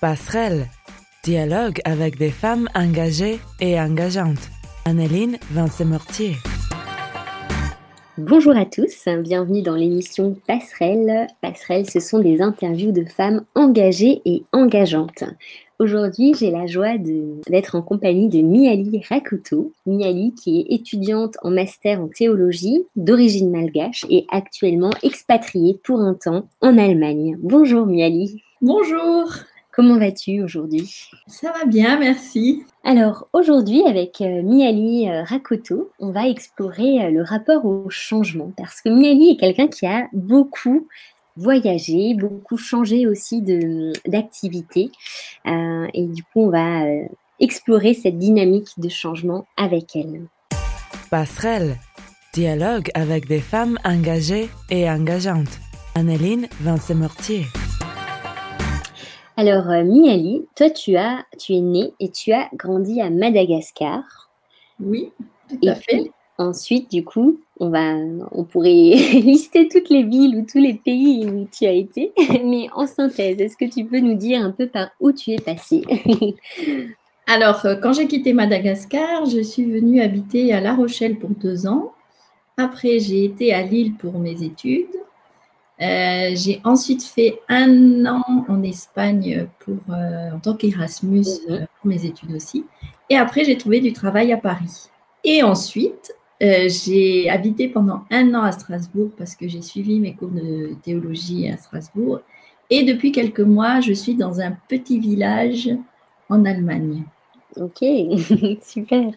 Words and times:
Passerelle. 0.00 0.66
Dialogue 1.24 1.80
avec 1.84 2.16
des 2.16 2.30
femmes 2.30 2.68
engagées 2.74 3.38
et 3.60 3.78
engageantes. 3.78 4.48
Anneline 4.86 5.36
Vincent-Mortier. 5.50 6.36
Bonjour 8.16 8.56
à 8.56 8.64
tous, 8.64 9.08
bienvenue 9.22 9.60
dans 9.60 9.74
l'émission 9.74 10.34
Passerelle. 10.46 11.26
Passerelle, 11.42 11.88
ce 11.88 12.00
sont 12.00 12.18
des 12.18 12.40
interviews 12.40 12.92
de 12.92 13.04
femmes 13.04 13.44
engagées 13.54 14.22
et 14.24 14.42
engageantes. 14.52 15.24
Aujourd'hui, 15.78 16.32
j'ai 16.34 16.50
la 16.50 16.66
joie 16.66 16.96
d'être 16.96 17.74
en 17.74 17.82
compagnie 17.82 18.28
de 18.28 18.40
Miali 18.40 19.02
Rakuto. 19.06 19.72
Miali 19.84 20.34
qui 20.34 20.60
est 20.60 20.74
étudiante 20.74 21.36
en 21.42 21.50
master 21.50 22.00
en 22.00 22.08
théologie, 22.08 22.86
d'origine 22.96 23.50
malgache 23.50 24.06
et 24.08 24.24
actuellement 24.30 24.92
expatriée 25.02 25.78
pour 25.84 26.00
un 26.00 26.14
temps 26.14 26.48
en 26.62 26.78
Allemagne. 26.78 27.36
Bonjour 27.42 27.84
Miali. 27.84 28.42
Bonjour. 28.62 29.26
Comment 29.72 29.98
vas-tu 29.98 30.42
aujourd'hui? 30.42 31.10
Ça 31.28 31.52
va 31.52 31.64
bien, 31.64 31.98
merci. 31.98 32.64
Alors 32.82 33.28
aujourd'hui, 33.32 33.82
avec 33.86 34.20
euh, 34.20 34.42
Miali 34.42 35.08
euh, 35.08 35.22
Rakoto, 35.22 35.90
on 36.00 36.10
va 36.10 36.28
explorer 36.28 37.04
euh, 37.04 37.10
le 37.10 37.22
rapport 37.22 37.64
au 37.64 37.88
changement 37.88 38.52
parce 38.56 38.80
que 38.80 38.88
Miali 38.88 39.30
est 39.30 39.36
quelqu'un 39.36 39.68
qui 39.68 39.86
a 39.86 40.08
beaucoup 40.12 40.88
voyagé, 41.36 42.14
beaucoup 42.14 42.56
changé 42.56 43.06
aussi 43.06 43.40
d'activité. 44.06 44.90
et 45.46 46.06
du 46.06 46.22
coup, 46.24 46.42
on 46.42 46.50
va 46.50 46.82
explorer 47.38 47.94
cette 47.94 48.18
dynamique 48.18 48.68
de 48.76 48.88
changement 48.90 49.46
avec 49.56 49.96
elle. 49.96 50.26
Passerelle, 51.08 51.76
dialogue 52.34 52.90
avec 52.94 53.26
des 53.26 53.40
femmes 53.40 53.78
engagées 53.84 54.50
et 54.68 54.90
engageantes. 54.90 55.60
Anneline 55.94 56.46
Vincent-Mortier. 56.60 57.46
Alors, 59.40 59.70
euh, 59.70 59.84
Miali, 59.84 60.42
toi, 60.54 60.68
tu, 60.68 60.96
as, 60.96 61.24
tu 61.38 61.54
es 61.54 61.60
née 61.60 61.94
et 61.98 62.10
tu 62.10 62.30
as 62.30 62.50
grandi 62.52 63.00
à 63.00 63.08
Madagascar. 63.08 64.28
Oui, 64.78 65.12
tout 65.48 65.66
à 65.66 65.76
fait. 65.76 66.10
Ensuite, 66.36 66.90
du 66.90 67.06
coup, 67.06 67.40
on, 67.58 67.70
va, 67.70 67.94
on 68.32 68.44
pourrait 68.44 68.68
lister 69.14 69.66
toutes 69.68 69.88
les 69.88 70.02
villes 70.02 70.36
ou 70.36 70.44
tous 70.44 70.58
les 70.58 70.74
pays 70.74 71.24
où 71.24 71.48
tu 71.50 71.64
as 71.64 71.72
été. 71.72 72.12
Mais 72.44 72.66
en 72.74 72.86
synthèse, 72.86 73.40
est-ce 73.40 73.56
que 73.56 73.64
tu 73.64 73.86
peux 73.86 74.00
nous 74.00 74.12
dire 74.12 74.44
un 74.44 74.50
peu 74.50 74.66
par 74.66 74.90
où 75.00 75.10
tu 75.10 75.30
es 75.30 75.38
passée 75.38 75.84
Alors, 77.26 77.64
euh, 77.64 77.76
quand 77.76 77.94
j'ai 77.94 78.08
quitté 78.08 78.34
Madagascar, 78.34 79.24
je 79.24 79.40
suis 79.40 79.64
venue 79.64 80.02
habiter 80.02 80.52
à 80.52 80.60
La 80.60 80.74
Rochelle 80.74 81.18
pour 81.18 81.30
deux 81.30 81.66
ans. 81.66 81.94
Après, 82.58 82.98
j'ai 82.98 83.24
été 83.24 83.54
à 83.54 83.62
Lille 83.62 83.94
pour 83.94 84.18
mes 84.18 84.42
études. 84.42 85.00
Euh, 85.80 86.32
j'ai 86.34 86.60
ensuite 86.64 87.02
fait 87.02 87.40
un 87.48 88.04
an 88.04 88.44
en 88.48 88.62
Espagne 88.62 89.46
pour, 89.60 89.78
euh, 89.88 90.30
en 90.32 90.38
tant 90.38 90.54
qu'Erasmus 90.54 91.24
mhm. 91.48 91.54
euh, 91.54 91.58
pour 91.80 91.88
mes 91.88 92.04
études 92.04 92.32
aussi. 92.32 92.66
Et 93.08 93.16
après, 93.16 93.44
j'ai 93.44 93.56
trouvé 93.56 93.80
du 93.80 93.92
travail 93.92 94.32
à 94.32 94.36
Paris. 94.36 94.90
Et 95.24 95.42
ensuite, 95.42 96.14
j'ai 96.40 97.28
habité 97.28 97.68
pendant 97.68 98.04
un 98.10 98.34
an 98.34 98.42
à 98.42 98.52
Strasbourg 98.52 99.10
parce 99.18 99.36
que 99.36 99.46
j'ai 99.46 99.60
suivi 99.60 100.00
mes 100.00 100.14
cours 100.14 100.30
de 100.30 100.74
théologie 100.82 101.48
à 101.48 101.58
Strasbourg. 101.58 102.20
Et 102.70 102.84
depuis 102.84 103.12
quelques 103.12 103.40
mois, 103.40 103.80
je 103.80 103.92
suis 103.92 104.14
dans 104.14 104.40
un 104.40 104.52
petit 104.68 104.98
village 104.98 105.68
en 106.30 106.46
Allemagne. 106.46 107.04
Ok, 107.56 107.80
super. 108.62 109.10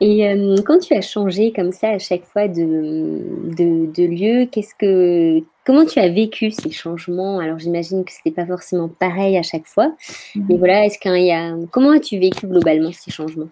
Et 0.00 0.28
euh, 0.28 0.56
quand 0.64 0.78
tu 0.78 0.94
as 0.94 1.00
changé 1.00 1.52
comme 1.52 1.72
ça 1.72 1.90
à 1.90 1.98
chaque 1.98 2.24
fois 2.24 2.48
de, 2.48 3.20
de, 3.56 4.04
lieu, 4.04 4.46
qu'est-ce 4.46 4.74
que, 4.74 5.42
comment 5.64 5.84
tu 5.84 5.98
as 5.98 6.08
vécu 6.08 6.50
ces 6.50 6.70
changements? 6.70 7.38
Alors 7.40 7.58
j'imagine 7.58 8.04
que 8.04 8.12
ce 8.12 8.18
n'était 8.24 8.42
pas 8.42 8.46
forcément 8.46 8.88
pareil 8.88 9.36
à 9.36 9.42
chaque 9.42 9.66
fois, 9.66 9.94
mais 10.36 10.54
mhm. 10.54 10.58
voilà, 10.58 10.86
est-ce 10.86 10.98
qu'il 10.98 11.24
y 11.24 11.32
a, 11.32 11.54
comment 11.70 11.90
as-tu 11.90 12.18
vécu 12.18 12.46
globalement 12.46 12.92
ces 12.92 13.10
changements? 13.10 13.48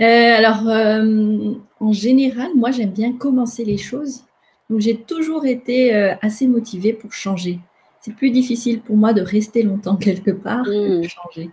Euh, 0.00 0.36
Alors 0.36 0.68
euh, 0.68 1.54
en 1.80 1.92
général, 1.92 2.50
moi 2.54 2.70
j'aime 2.70 2.90
bien 2.90 3.12
commencer 3.12 3.64
les 3.64 3.78
choses, 3.78 4.24
donc 4.70 4.80
j'ai 4.80 4.96
toujours 4.96 5.46
été 5.46 5.92
assez 6.20 6.46
motivée 6.46 6.92
pour 6.92 7.12
changer. 7.12 7.58
C'est 8.00 8.14
plus 8.14 8.30
difficile 8.30 8.80
pour 8.80 8.96
moi 8.96 9.12
de 9.12 9.22
rester 9.22 9.62
longtemps 9.62 9.96
quelque 10.08 10.30
part 10.30 10.64
que 10.64 11.00
de 11.00 11.06
mmh. 11.06 11.08
changer. 11.08 11.50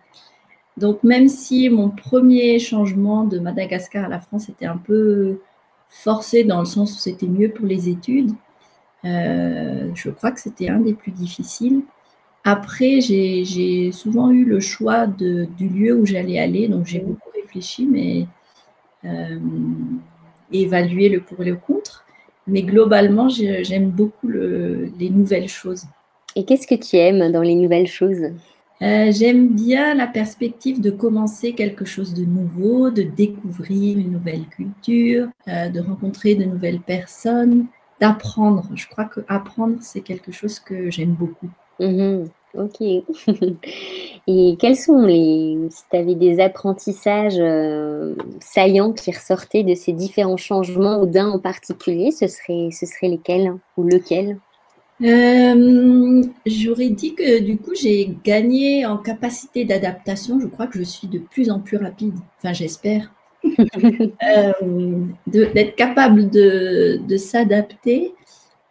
Donc 0.77 1.03
même 1.03 1.27
si 1.27 1.69
mon 1.69 1.89
premier 1.89 2.59
changement 2.59 3.23
de 3.23 3.39
Madagascar 3.39 4.05
à 4.05 4.09
la 4.09 4.19
France 4.19 4.49
était 4.49 4.65
un 4.65 4.77
peu 4.77 5.39
forcé 5.89 6.43
dans 6.43 6.59
le 6.59 6.65
sens 6.65 6.95
où 6.95 6.99
c'était 6.99 7.27
mieux 7.27 7.49
pour 7.49 7.65
les 7.65 7.87
études, 7.89 8.31
euh, 9.05 9.89
je 9.93 10.09
crois 10.09 10.31
que 10.31 10.41
c'était 10.41 10.69
un 10.69 10.79
des 10.79 10.93
plus 10.93 11.11
difficiles. 11.11 11.83
Après, 12.43 13.01
j'ai 13.01 13.91
souvent 13.91 14.29
eu 14.29 14.45
le 14.45 14.59
choix 14.59 15.07
de, 15.07 15.47
du 15.57 15.67
lieu 15.67 15.95
où 15.95 16.05
j'allais 16.05 16.39
aller, 16.39 16.67
donc 16.67 16.85
j'ai 16.85 16.99
beaucoup 16.99 17.29
réfléchi, 17.33 17.87
mais 17.87 18.27
euh, 19.05 19.39
évalué 20.51 21.09
le 21.09 21.21
pour 21.21 21.41
et 21.41 21.45
le 21.45 21.55
contre. 21.55 22.05
Mais 22.47 22.61
globalement, 22.61 23.29
j'aime 23.29 23.89
beaucoup 23.89 24.27
les 24.27 25.09
nouvelles 25.09 25.47
choses. 25.47 25.85
Et 26.35 26.45
qu'est-ce 26.45 26.67
que 26.67 26.75
tu 26.75 26.97
aimes 26.97 27.31
dans 27.31 27.41
les 27.41 27.55
nouvelles 27.55 27.87
choses? 27.87 28.31
Euh, 28.81 29.11
j'aime 29.11 29.49
bien 29.49 29.93
la 29.93 30.07
perspective 30.07 30.81
de 30.81 30.91
commencer 30.91 31.53
quelque 31.53 31.85
chose 31.85 32.13
de 32.13 32.25
nouveau, 32.25 32.89
de 32.89 33.03
découvrir 33.03 33.97
une 33.97 34.11
nouvelle 34.11 34.45
culture, 34.47 35.29
euh, 35.47 35.69
de 35.69 35.79
rencontrer 35.79 36.35
de 36.35 36.43
nouvelles 36.43 36.81
personnes, 36.81 37.67
d'apprendre. 38.01 38.69
Je 38.75 38.87
crois 38.87 39.05
que 39.05 39.21
apprendre, 39.29 39.77
c'est 39.79 40.01
quelque 40.01 40.31
chose 40.31 40.59
que 40.59 40.91
j'aime 40.91 41.13
beaucoup. 41.13 41.49
Mhm. 41.79 42.25
ok. 42.53 42.81
Et 44.27 44.57
quels 44.59 44.75
sont 44.75 45.05
les, 45.05 45.57
si 45.69 45.83
tu 45.89 45.97
avais 45.97 46.15
des 46.15 46.39
apprentissages 46.41 47.37
euh, 47.39 48.15
saillants 48.41 48.91
qui 48.91 49.11
ressortaient 49.11 49.63
de 49.63 49.75
ces 49.75 49.93
différents 49.93 50.37
changements 50.37 51.01
ou 51.01 51.05
d'un 51.05 51.29
en 51.29 51.39
particulier, 51.39 52.11
ce 52.11 52.27
serait, 52.27 52.69
ce 52.71 52.85
serait 52.85 53.07
lesquels 53.07 53.53
ou 53.77 53.83
lequel? 53.83 54.39
Euh, 55.03 56.23
j'aurais 56.45 56.89
dit 56.89 57.15
que 57.15 57.41
du 57.41 57.57
coup, 57.57 57.73
j'ai 57.75 58.15
gagné 58.23 58.85
en 58.85 58.97
capacité 58.97 59.65
d'adaptation. 59.65 60.39
Je 60.39 60.47
crois 60.47 60.67
que 60.67 60.79
je 60.79 60.83
suis 60.83 61.07
de 61.07 61.19
plus 61.19 61.49
en 61.49 61.59
plus 61.59 61.77
rapide. 61.77 62.15
Enfin, 62.37 62.53
j'espère. 62.53 63.11
Euh, 64.23 65.05
d'être 65.27 65.75
capable 65.75 66.31
de, 66.31 66.99
de 67.07 67.17
s'adapter 67.17 68.13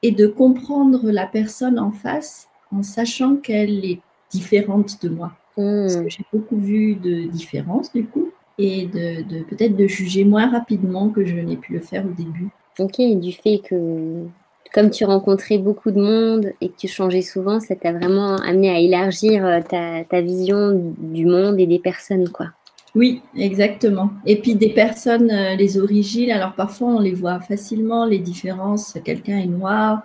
et 0.02 0.10
de 0.10 0.26
comprendre 0.26 1.10
la 1.10 1.26
personne 1.26 1.78
en 1.78 1.92
face 1.92 2.48
en 2.72 2.82
sachant 2.82 3.36
qu'elle 3.36 3.84
est 3.84 4.00
différente 4.30 5.00
de 5.02 5.08
moi. 5.08 5.32
Parce 5.54 5.96
que 5.96 6.00
hmm. 6.02 6.10
j'ai 6.10 6.24
beaucoup 6.32 6.58
vu 6.58 6.96
de 6.96 7.28
différences 7.28 7.92
du 7.92 8.04
coup 8.04 8.30
et 8.58 8.86
de, 8.86 9.22
de 9.22 9.44
peut-être 9.44 9.76
de 9.76 9.86
juger 9.86 10.24
moins 10.24 10.50
rapidement 10.50 11.08
que 11.08 11.24
je 11.24 11.36
n'ai 11.36 11.56
pu 11.56 11.72
le 11.72 11.80
faire 11.80 12.04
au 12.04 12.12
début. 12.12 12.48
Ok, 12.78 13.00
du 13.20 13.32
fait 13.32 13.60
que 13.60 14.26
comme 14.74 14.90
tu 14.90 15.04
rencontrais 15.04 15.58
beaucoup 15.58 15.92
de 15.92 16.00
monde 16.00 16.52
et 16.60 16.68
que 16.68 16.76
tu 16.76 16.88
changeais 16.88 17.22
souvent, 17.22 17.60
ça 17.60 17.76
t'a 17.76 17.92
vraiment 17.92 18.34
amené 18.36 18.70
à 18.70 18.80
élargir 18.80 19.46
euh, 19.46 19.60
ta, 19.60 20.20
vision 20.20 20.92
du 20.98 21.26
monde 21.26 21.60
et 21.60 21.66
des 21.66 21.78
personnes, 21.78 22.28
quoi. 22.28 22.48
Oui, 22.96 23.22
exactement. 23.36 24.10
Et 24.26 24.40
puis 24.40 24.56
des 24.56 24.70
personnes, 24.70 25.30
euh, 25.30 25.54
les 25.54 25.78
origines, 25.78 26.30
alors 26.30 26.54
parfois 26.54 26.88
on 26.88 27.00
les 27.00 27.12
voit 27.12 27.40
facilement, 27.40 28.04
les 28.04 28.18
différences. 28.18 28.98
Quelqu'un 29.04 29.38
est 29.38 29.46
noir 29.46 30.02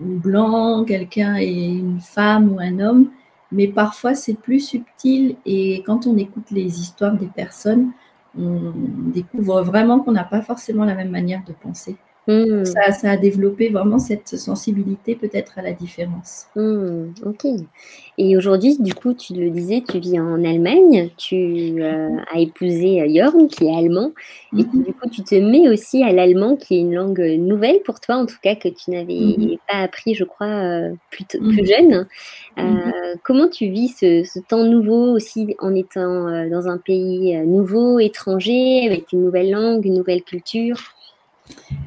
ou 0.00 0.18
blanc, 0.18 0.84
quelqu'un 0.84 1.36
est 1.36 1.68
une 1.68 2.00
femme 2.00 2.52
ou 2.52 2.58
un 2.58 2.78
homme, 2.78 3.10
mais 3.52 3.68
parfois 3.68 4.14
c'est 4.14 4.34
plus 4.34 4.60
subtil 4.60 5.36
et 5.46 5.82
quand 5.86 6.06
on 6.06 6.16
écoute 6.16 6.50
les 6.50 6.80
histoires 6.80 7.16
des 7.16 7.26
personnes, 7.26 7.92
on 8.38 8.72
découvre 9.14 9.62
vraiment 9.62 10.00
qu'on 10.00 10.12
n'a 10.12 10.24
pas 10.24 10.42
forcément 10.42 10.84
la 10.84 10.94
même 10.94 11.10
manière 11.10 11.42
de 11.46 11.52
penser. 11.52 11.96
Hmm. 12.28 12.64
Ça, 12.64 13.10
a 13.10 13.16
développé 13.16 13.68
vraiment 13.68 14.00
cette 14.00 14.36
sensibilité 14.36 15.14
peut-être 15.14 15.58
à 15.58 15.62
la 15.62 15.72
différence. 15.72 16.46
Hmm, 16.56 17.10
ok. 17.24 17.46
Et 18.18 18.36
aujourd'hui, 18.36 18.76
du 18.80 18.94
coup, 18.94 19.14
tu 19.14 19.34
le 19.34 19.50
disais, 19.50 19.82
tu 19.86 20.00
vis 20.00 20.18
en 20.18 20.42
Allemagne, 20.42 21.10
tu 21.16 21.80
euh, 21.80 22.16
as 22.32 22.40
épousé 22.40 23.06
Jorn 23.14 23.42
euh, 23.42 23.46
qui 23.46 23.66
est 23.66 23.76
allemand, 23.76 24.12
et 24.56 24.64
mhm. 24.64 24.84
du 24.84 24.92
coup, 24.92 25.08
tu 25.08 25.22
te 25.22 25.34
mets 25.36 25.68
aussi 25.68 26.02
à 26.02 26.12
l'allemand 26.12 26.56
qui 26.56 26.76
est 26.76 26.80
une 26.80 26.94
langue 26.94 27.20
nouvelle 27.38 27.80
pour 27.84 28.00
toi, 28.00 28.16
en 28.16 28.26
tout 28.26 28.38
cas 28.42 28.56
que 28.56 28.68
tu 28.68 28.90
n'avais 28.90 29.36
mhm. 29.38 29.56
pas 29.68 29.82
appris, 29.82 30.14
je 30.14 30.24
crois, 30.24 30.46
euh, 30.46 30.94
plus, 31.10 31.26
plus, 31.26 31.38
mhm. 31.38 31.66
jeune. 31.66 32.06
comment 33.22 33.48
tu 33.48 33.68
vis 33.68 33.88
ce, 33.88 34.24
ce, 34.24 34.40
temps 34.40 34.64
nouveau 34.64 35.12
aussi 35.12 35.54
en 35.60 35.74
étant 35.74 36.48
dans 36.48 36.68
un 36.68 36.78
pays 36.78 37.36
nouveau, 37.46 38.00
étranger, 38.00 38.86
avec 38.86 39.12
une 39.12 39.22
nouvelle 39.24 39.50
langue, 39.50 39.84
une 39.84 39.94
nouvelle 39.94 40.22
culture? 40.22 40.95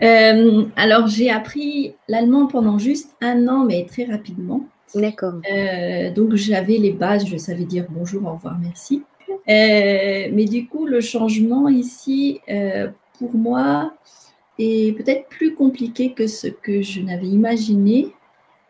Euh, 0.01 0.65
alors, 0.75 1.07
j'ai 1.07 1.29
appris 1.29 1.95
l'allemand 2.07 2.47
pendant 2.47 2.77
juste 2.77 3.15
un 3.21 3.47
an, 3.47 3.65
mais 3.65 3.85
très 3.85 4.05
rapidement. 4.05 4.65
D'accord. 4.95 5.33
Euh, 5.51 6.11
donc, 6.11 6.35
j'avais 6.35 6.77
les 6.77 6.91
bases, 6.91 7.25
je 7.25 7.37
savais 7.37 7.65
dire 7.65 7.85
bonjour, 7.89 8.25
au 8.25 8.33
revoir, 8.33 8.57
merci. 8.59 9.03
Euh, 9.29 10.29
mais 10.31 10.45
du 10.45 10.67
coup, 10.67 10.85
le 10.85 11.01
changement 11.01 11.67
ici, 11.69 12.39
pour 13.19 13.35
moi, 13.35 13.93
est 14.57 14.97
peut-être 14.97 15.27
plus 15.27 15.53
compliqué 15.53 16.13
que 16.13 16.27
ce 16.27 16.47
que 16.47 16.81
je 16.81 17.01
n'avais 17.01 17.27
imaginé, 17.27 18.13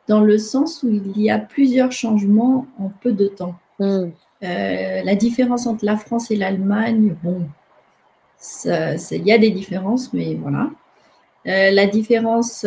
dans 0.08 0.22
le 0.22 0.38
sens 0.38 0.84
où 0.84 0.90
il 0.90 1.22
y 1.22 1.30
a 1.30 1.38
plusieurs 1.38 1.92
changements 1.92 2.66
en 2.80 2.90
peu 3.02 3.12
de 3.12 3.28
temps. 3.28 3.56
Mm. 3.80 4.10
la 4.42 5.16
différence 5.16 5.66
entre 5.68 5.86
la 5.86 5.96
France 5.96 6.32
et 6.32 6.36
l'Allemagne, 6.36 7.16
bon, 7.24 7.48
il 8.42 9.26
y 9.26 9.32
a 9.32 9.38
des 9.38 9.52
différences, 9.52 10.14
mais 10.14 10.36
voilà. 10.36 10.70
la 11.46 11.86
différence, 11.88 12.66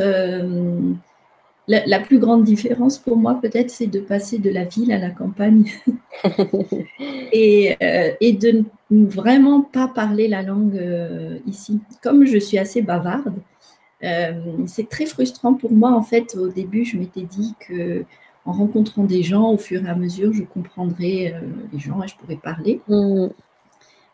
la, 1.68 2.00
plus 2.00 2.18
grande 2.18 2.44
différence 2.44 2.98
pour 2.98 3.16
moi, 3.16 3.38
peut-être, 3.40 3.70
c'est 3.70 3.86
de 3.86 4.00
passer 4.00 4.38
de 4.38 4.50
la 4.50 4.64
ville 4.64 4.92
à 4.92 4.98
la 4.98 5.10
campagne 5.10 5.64
et, 7.32 7.76
et, 8.20 8.32
de 8.32 8.64
ne 8.90 9.06
vraiment 9.06 9.62
pas 9.62 9.88
parler 9.88 10.28
la 10.28 10.42
langue 10.42 10.80
ici. 11.46 11.80
Comme 12.02 12.26
je 12.26 12.38
suis 12.38 12.58
assez 12.58 12.82
bavarde, 12.82 13.34
euh, 14.04 14.32
c'est 14.66 14.88
très 14.88 15.06
frustrant 15.06 15.54
pour 15.54 15.72
moi. 15.72 15.92
En 15.92 16.02
fait, 16.02 16.36
au 16.36 16.48
début, 16.48 16.84
je 16.84 16.96
m'étais 16.96 17.22
dit 17.22 17.54
que 17.60 18.04
en 18.44 18.52
rencontrant 18.52 19.04
des 19.04 19.22
gens, 19.22 19.52
au 19.52 19.58
fur 19.58 19.84
et 19.84 19.88
à 19.88 19.94
mesure, 19.94 20.32
je 20.32 20.42
comprendrais 20.42 21.32
euh, 21.32 21.46
les 21.72 21.78
gens 21.78 22.02
et 22.02 22.08
je 22.08 22.16
pourrais 22.16 22.36
parler. 22.36 22.80
Mm. 22.88 23.28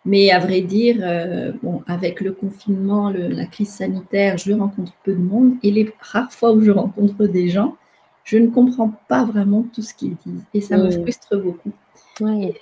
Mais 0.05 0.31
à 0.31 0.39
vrai 0.39 0.61
dire, 0.63 0.99
euh, 1.03 1.53
bon, 1.63 1.83
avec 1.87 2.21
le 2.21 2.33
confinement, 2.33 3.11
la 3.11 3.47
crise 3.47 3.71
sanitaire, 3.71 4.39
je 4.39 4.53
rencontre 4.53 4.93
peu 5.05 5.13
de 5.13 5.21
monde. 5.21 5.55
Et 5.63 5.71
les 5.71 5.93
rares 6.01 6.33
fois 6.33 6.53
où 6.53 6.61
je 6.61 6.71
rencontre 6.71 7.27
des 7.27 7.49
gens, 7.49 7.77
je 8.25 8.39
ne 8.39 8.49
comprends 8.49 8.93
pas 9.09 9.25
vraiment 9.25 9.67
tout 9.75 9.83
ce 9.83 9.95
qu'ils 9.95 10.17
disent. 10.25 10.45
Et 10.55 10.61
ça 10.61 10.77
me 10.77 10.91
frustre 10.91 11.37
beaucoup. 11.37 11.73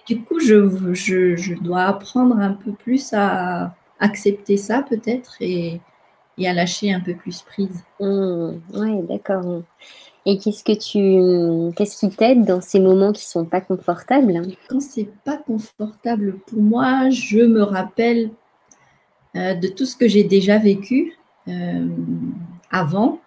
Du 0.07 0.21
coup, 0.23 0.39
je, 0.39 0.93
je, 0.93 1.37
je, 1.37 1.55
dois 1.55 1.85
apprendre 1.85 2.37
un 2.39 2.53
peu 2.53 2.73
plus 2.73 3.13
à 3.13 3.75
accepter 3.99 4.57
ça 4.57 4.83
peut-être 4.83 5.37
et, 5.41 5.81
et 6.39 6.49
à 6.49 6.53
lâcher 6.53 6.93
un 6.93 7.01
peu 7.01 7.15
plus 7.15 7.43
prise. 7.43 7.83
Mmh, 8.01 8.51
oui, 8.75 9.03
d'accord. 9.09 9.63
Et 10.29 10.39
qu'est-ce 10.39 10.65
que 10.65 10.73
tu, 10.73 11.73
qu'est-ce 11.77 11.99
qui 11.99 12.11
t'aide 12.15 12.45
dans 12.45 12.61
ces 12.61 12.81
moments 12.81 13.13
qui 13.13 13.25
sont 13.25 13.45
pas 13.45 13.61
confortables 13.61 14.43
Quand 14.69 14.81
c'est 14.81 15.09
pas 15.25 15.37
confortable 15.37 16.39
pour 16.47 16.61
moi, 16.61 17.11
je 17.11 17.39
me 17.39 17.63
rappelle 17.63 18.31
euh, 19.37 19.55
de 19.55 19.69
tout 19.69 19.87
ce 19.87 19.95
que 19.97 20.09
j'ai 20.09 20.25
déjà 20.25 20.59
vécu 20.59 21.17
euh, 21.47 21.87
avant, 22.71 23.21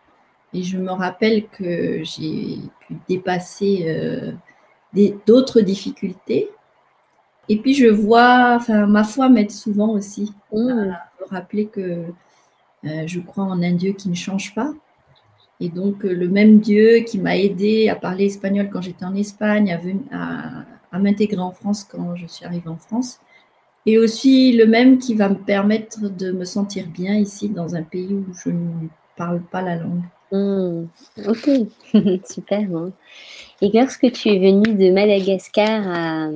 et 0.53 0.62
je 0.62 0.77
me 0.77 0.91
rappelle 0.91 1.47
que 1.47 2.03
j'ai 2.03 2.57
pu 2.81 2.97
dépasser 3.07 3.85
euh, 3.88 5.09
d'autres 5.25 5.62
difficultés. 5.62 6.50
Et 7.47 7.57
puis 7.57 7.73
je 7.75 7.88
vois, 7.88 8.55
enfin 8.55 8.88
ma 8.88 9.05
foi 9.05 9.29
m'aide 9.29 9.51
souvent 9.51 9.89
aussi 9.89 10.33
mmh. 10.51 10.69
à 10.69 11.12
me 11.21 11.29
rappeler 11.29 11.67
que 11.67 12.03
euh, 12.85 13.03
je 13.07 13.19
crois 13.19 13.43
en 13.43 13.61
un 13.61 13.73
Dieu 13.73 13.93
qui 13.93 14.09
ne 14.09 14.15
change 14.15 14.53
pas. 14.53 14.73
Et 15.59 15.69
donc, 15.69 16.05
euh, 16.05 16.13
le 16.13 16.29
même 16.29 16.59
Dieu 16.59 16.99
qui 16.99 17.19
m'a 17.19 17.37
aidé 17.37 17.89
à 17.89 17.95
parler 17.95 18.25
espagnol 18.25 18.69
quand 18.71 18.81
j'étais 18.81 19.05
en 19.05 19.15
Espagne, 19.15 19.77
à, 20.11 20.65
à, 20.91 20.99
m'intégrer 20.99 21.41
en 21.41 21.51
France 21.51 21.83
quand 21.83 22.15
je 22.15 22.27
suis 22.27 22.45
arrivée 22.45 22.69
en 22.69 22.77
France, 22.77 23.19
et 23.85 23.97
aussi 23.97 24.53
le 24.53 24.65
même 24.65 24.97
qui 24.99 25.15
va 25.15 25.29
me 25.29 25.35
permettre 25.35 26.09
de 26.09 26.31
me 26.31 26.45
sentir 26.45 26.87
bien 26.87 27.15
ici 27.15 27.49
dans 27.49 27.75
un 27.75 27.83
pays 27.83 28.13
où 28.13 28.25
je 28.33 28.49
ne 28.49 28.87
parle 29.17 29.41
pas 29.41 29.61
la 29.61 29.75
langue. 29.75 30.03
Mmh. 30.31 30.83
ok, 31.27 31.49
super. 32.25 32.67
Hein. 32.75 32.91
Et 33.61 33.71
lorsque 33.73 34.11
tu 34.11 34.29
es 34.29 34.39
venue 34.39 34.75
de 34.75 34.91
Madagascar 34.91 35.81
à, 35.87 36.29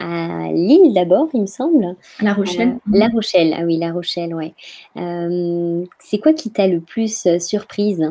à 0.00 0.52
Lille 0.52 0.92
d'abord, 0.92 1.28
il 1.32 1.42
me 1.42 1.46
semble. 1.46 1.94
La 2.20 2.32
Rochelle. 2.32 2.78
Euh, 2.92 2.98
la 2.98 3.08
Rochelle, 3.08 3.54
ah 3.56 3.62
oui, 3.64 3.76
La 3.76 3.92
Rochelle, 3.92 4.34
ouais. 4.34 4.54
Euh, 4.96 5.84
c'est 6.00 6.18
quoi 6.18 6.32
qui 6.32 6.50
t'a 6.50 6.66
le 6.66 6.80
plus 6.80 7.26
euh, 7.26 7.38
surprise? 7.38 8.10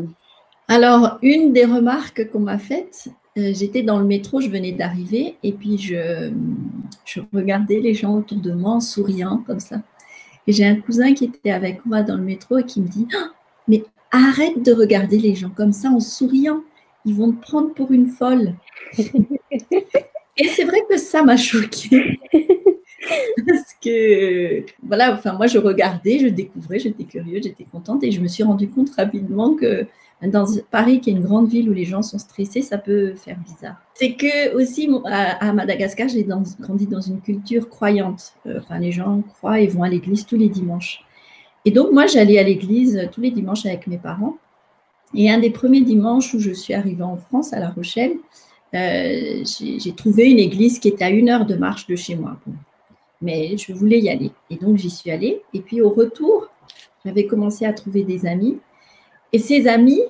Alors, 0.70 1.18
une 1.22 1.52
des 1.52 1.66
remarques 1.66 2.30
qu'on 2.32 2.40
m'a 2.40 2.58
faites, 2.58 3.10
j'étais 3.36 3.84
dans 3.84 4.00
le 4.00 4.06
métro, 4.06 4.40
je 4.40 4.50
venais 4.50 4.72
d'arriver, 4.72 5.36
et 5.44 5.52
puis 5.52 5.78
je, 5.78 6.32
je 7.04 7.20
regardais 7.34 7.80
les 7.80 7.94
gens 7.94 8.16
autour 8.16 8.38
de 8.38 8.54
moi 8.54 8.74
en 8.74 8.80
souriant 8.80 9.44
comme 9.46 9.60
ça. 9.60 9.82
Et 10.48 10.54
j'ai 10.54 10.66
un 10.66 10.76
cousin 10.78 11.14
qui 11.14 11.26
était 11.26 11.52
avec 11.52 11.86
moi 11.86 12.02
dans 12.02 12.16
le 12.16 12.24
métro 12.24 12.58
et 12.58 12.64
qui 12.64 12.80
me 12.80 12.88
dit 12.88 13.08
«Ah, 13.14 13.32
Mais 13.68 13.84
arrête 14.14 14.64
de 14.64 14.72
regarder 14.72 15.18
les 15.18 15.36
gens 15.36 15.50
comme 15.50 15.74
ça 15.74 15.90
en 15.90 16.00
souriant 16.00 16.62
ils 17.06 17.16
vont 17.16 17.32
te 17.32 17.42
prendre 17.42 17.74
pour 17.74 17.92
une 17.92 18.08
folle. 18.08 18.56
Et 18.98 20.48
c'est 20.48 20.64
vrai 20.64 20.80
que 20.90 20.98
ça 20.98 21.24
m'a 21.24 21.38
choquée. 21.38 22.20
Parce 23.46 23.76
que, 23.84 24.64
voilà, 24.82 25.14
enfin, 25.14 25.34
moi, 25.34 25.48
je 25.48 25.58
regardais, 25.58 26.20
je 26.20 26.28
découvrais, 26.28 26.80
j'étais 26.80 27.04
curieuse, 27.04 27.44
j'étais 27.44 27.66
contente 27.66 28.04
et 28.04 28.12
je 28.12 28.20
me 28.20 28.28
suis 28.28 28.44
rendu 28.44 28.70
compte 28.70 28.90
rapidement 28.96 29.54
que 29.54 29.86
dans 30.24 30.46
Paris, 30.72 31.02
qui 31.02 31.10
est 31.10 31.14
une 31.14 31.24
grande 31.24 31.50
ville 31.50 31.70
où 31.70 31.74
les 31.74 31.84
gens 31.84 32.02
sont 32.02 32.18
stressés, 32.18 32.62
ça 32.62 32.78
peut 32.78 33.14
faire 33.16 33.38
bizarre. 33.40 33.76
C'est 33.94 34.14
que 34.14 34.56
aussi, 34.56 34.90
à, 35.06 35.54
Madagascar, 35.54 36.08
j'ai 36.08 36.24
grandi 36.24 36.88
dans 36.88 37.02
une 37.02 37.20
culture 37.20 37.68
croyante. 37.68 38.34
Euh, 38.48 38.60
enfin, 38.60 38.80
les 38.80 38.92
gens 38.92 39.22
croient 39.22 39.60
et 39.60 39.68
vont 39.68 39.84
à 39.84 39.90
l'église 39.90 40.26
tous 40.26 40.38
les 40.38 40.50
dimanches. 40.50 41.04
Et 41.66 41.72
donc, 41.72 41.92
moi, 41.92 42.08
j'allais 42.08 42.38
à 42.38 42.44
l'église 42.44 43.10
tous 43.12 43.22
les 43.22 43.32
dimanches 43.32 43.66
avec 43.66 43.88
mes 43.88 43.98
parents. 43.98 44.38
Et 45.14 45.30
un 45.30 45.40
des 45.40 45.52
premiers 45.52 45.82
dimanches 45.82 46.34
où 46.34 46.40
je 46.40 46.52
suis 46.52 46.74
arrivée 46.74 47.04
en 47.04 47.18
France, 47.18 47.54
à 47.54 47.60
La 47.60 47.70
Rochelle, 47.70 48.18
euh, 48.74 49.44
j'ai 49.46 49.94
trouvé 49.96 50.30
une 50.30 50.40
église 50.40 50.80
qui 50.80 50.88
était 50.88 51.06
à 51.06 51.10
une 51.10 51.30
heure 51.30 51.46
de 51.46 51.56
marche 51.56 51.88
de 51.88 51.96
chez 51.96 52.16
moi. 52.16 52.38
Mais 53.22 53.56
je 53.58 53.72
voulais 53.74 54.00
y 54.00 54.10
aller. 54.10 54.32
Et 54.50 54.58
donc, 54.58 54.78
j'y 54.78 54.90
suis 54.90 55.12
allée. 55.12 55.42
Et 55.54 55.62
puis, 55.62 55.82
au 55.82 55.90
retour, 55.90 56.50
j'avais 57.06 57.26
commencé 57.26 57.66
à 57.66 57.74
trouver 57.74 58.04
des 58.04 58.26
amis. 58.26 58.60
Et 59.32 59.40
ces 59.40 59.68
amis, 59.68 60.02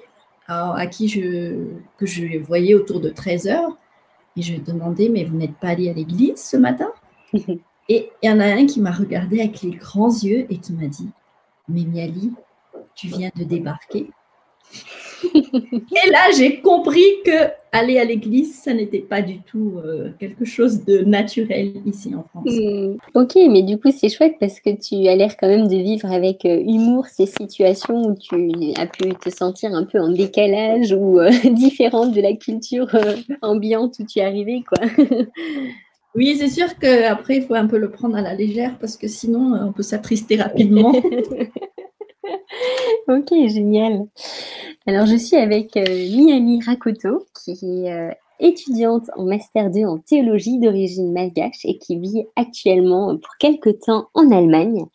à 0.47 0.88
qui 0.88 1.07
je, 1.07 1.65
que 1.97 2.06
je 2.06 2.38
voyais 2.39 2.73
autour 2.73 2.99
de 2.99 3.09
13 3.09 3.47
heures, 3.47 3.77
et 4.35 4.41
je 4.41 4.56
demandais, 4.59 5.09
mais 5.09 5.23
vous 5.23 5.38
n'êtes 5.38 5.56
pas 5.56 5.69
allé 5.69 5.89
à 5.89 5.94
l'église 5.94 6.38
ce 6.38 6.57
matin? 6.57 6.91
Et 7.89 8.09
il 8.21 8.29
y 8.29 8.31
en 8.31 8.39
a 8.39 8.45
un 8.45 8.65
qui 8.65 8.79
m'a 8.79 8.91
regardé 8.91 9.41
avec 9.41 9.61
les 9.61 9.71
grands 9.71 10.09
yeux 10.09 10.45
et 10.49 10.57
qui 10.57 10.71
m'a 10.71 10.88
dit, 10.88 11.09
mais 11.68 11.83
Miali, 11.83 12.31
tu 12.95 13.07
viens 13.07 13.31
de 13.36 13.44
débarquer 13.44 14.10
et 15.33 16.10
là, 16.12 16.31
j'ai 16.36 16.60
compris 16.60 17.21
que 17.25 17.50
aller 17.71 17.98
à 17.98 18.04
l'église, 18.04 18.56
ça 18.56 18.74
n'était 18.74 19.00
pas 19.00 19.21
du 19.21 19.39
tout 19.42 19.80
euh, 19.83 20.12
quelque 20.19 20.45
chose 20.45 20.83
de 20.83 21.00
naturel 21.00 21.74
ici 21.86 22.13
en 22.13 22.24
France. 22.24 22.45
Hmm. 22.45 22.98
Ok, 23.15 23.36
mais 23.36 23.63
du 23.63 23.80
coup, 23.80 23.89
c'est 23.92 24.10
chouette 24.10 24.36
parce 24.39 24.60
que 24.60 24.69
tu 24.69 25.07
as 25.07 25.15
l'air 25.15 25.38
quand 25.38 25.48
même 25.48 25.68
de 25.68 25.75
vivre 25.75 26.12
avec 26.12 26.45
euh, 26.45 26.60
humour 26.60 27.07
ces 27.07 27.25
situations 27.25 28.01
où 28.04 28.16
tu 28.16 28.74
as 28.77 28.86
pu 28.86 29.13
te 29.16 29.30
sentir 29.30 29.74
un 29.74 29.86
peu 29.86 30.00
en 30.00 30.12
décalage 30.12 30.92
ou 30.92 31.19
euh, 31.19 31.31
différente 31.51 32.13
de 32.13 32.21
la 32.21 32.33
culture 32.33 32.89
ambiante 33.42 33.95
où 34.00 34.06
tu 34.06 34.19
es 34.19 34.24
arrivé, 34.24 34.63
quoi. 34.68 34.86
Oui, 36.15 36.36
c'est 36.38 36.50
sûr 36.50 36.77
qu'après, 36.77 37.38
il 37.38 37.44
faut 37.44 37.56
un 37.56 37.68
peu 37.68 37.77
le 37.77 37.90
prendre 37.90 38.16
à 38.16 38.21
la 38.21 38.35
légère 38.35 38.78
parce 38.80 38.97
que 38.97 39.07
sinon, 39.07 39.54
on 39.54 39.73
peut 39.73 39.83
s'attrister 39.83 40.35
rapidement. 40.35 40.94
ok, 43.07 43.30
génial. 43.47 44.06
Alors, 44.85 45.06
je 45.06 45.16
suis 45.16 45.37
avec 45.37 45.76
euh, 45.78 45.83
Miami 45.87 46.61
Rakoto, 46.64 47.26
qui 47.44 47.52
est 47.52 47.92
euh, 47.92 48.11
étudiante 48.40 49.09
en 49.16 49.26
Master 49.26 49.69
2 49.69 49.85
en 49.85 49.97
théologie 49.97 50.59
d'origine 50.59 51.14
malgache 51.14 51.66
et 51.66 51.78
qui 51.78 51.97
vit 51.99 52.26
actuellement 52.35 53.18
pour 53.18 53.37
quelque 53.40 53.69
temps 53.69 54.09
en 54.14 54.31
Allemagne 54.31 54.85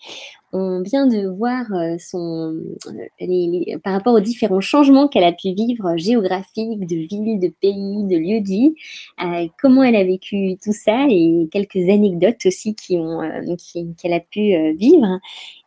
on 0.53 0.83
vient 0.83 1.07
de 1.07 1.29
voir 1.29 1.67
euh, 1.73 1.97
son, 1.99 2.57
euh, 2.87 3.79
par 3.85 3.93
rapport 3.93 4.15
aux 4.15 4.21
différents 4.21 4.61
changements 4.61 5.07
qu'elle 5.09 5.25
a 5.25 5.33
pu 5.33 5.53
vivre 5.53 5.97
géographiques, 5.97 6.87
de 6.87 6.97
villes, 6.97 7.39
de 7.39 7.49
pays, 7.61 8.05
de 8.05 8.17
lieux 8.17 8.41
de 8.41 8.49
vie, 8.49 8.75
euh, 9.23 9.47
comment 9.61 9.83
elle 9.83 9.97
a 9.97 10.05
vécu 10.05 10.57
tout 10.63 10.73
ça 10.73 11.07
et 11.09 11.49
quelques 11.53 11.77
anecdotes 11.77 12.47
aussi 12.47 12.75
qu'elle 12.75 14.13
a 14.13 14.21
pu 14.21 14.75
vivre. 14.77 15.19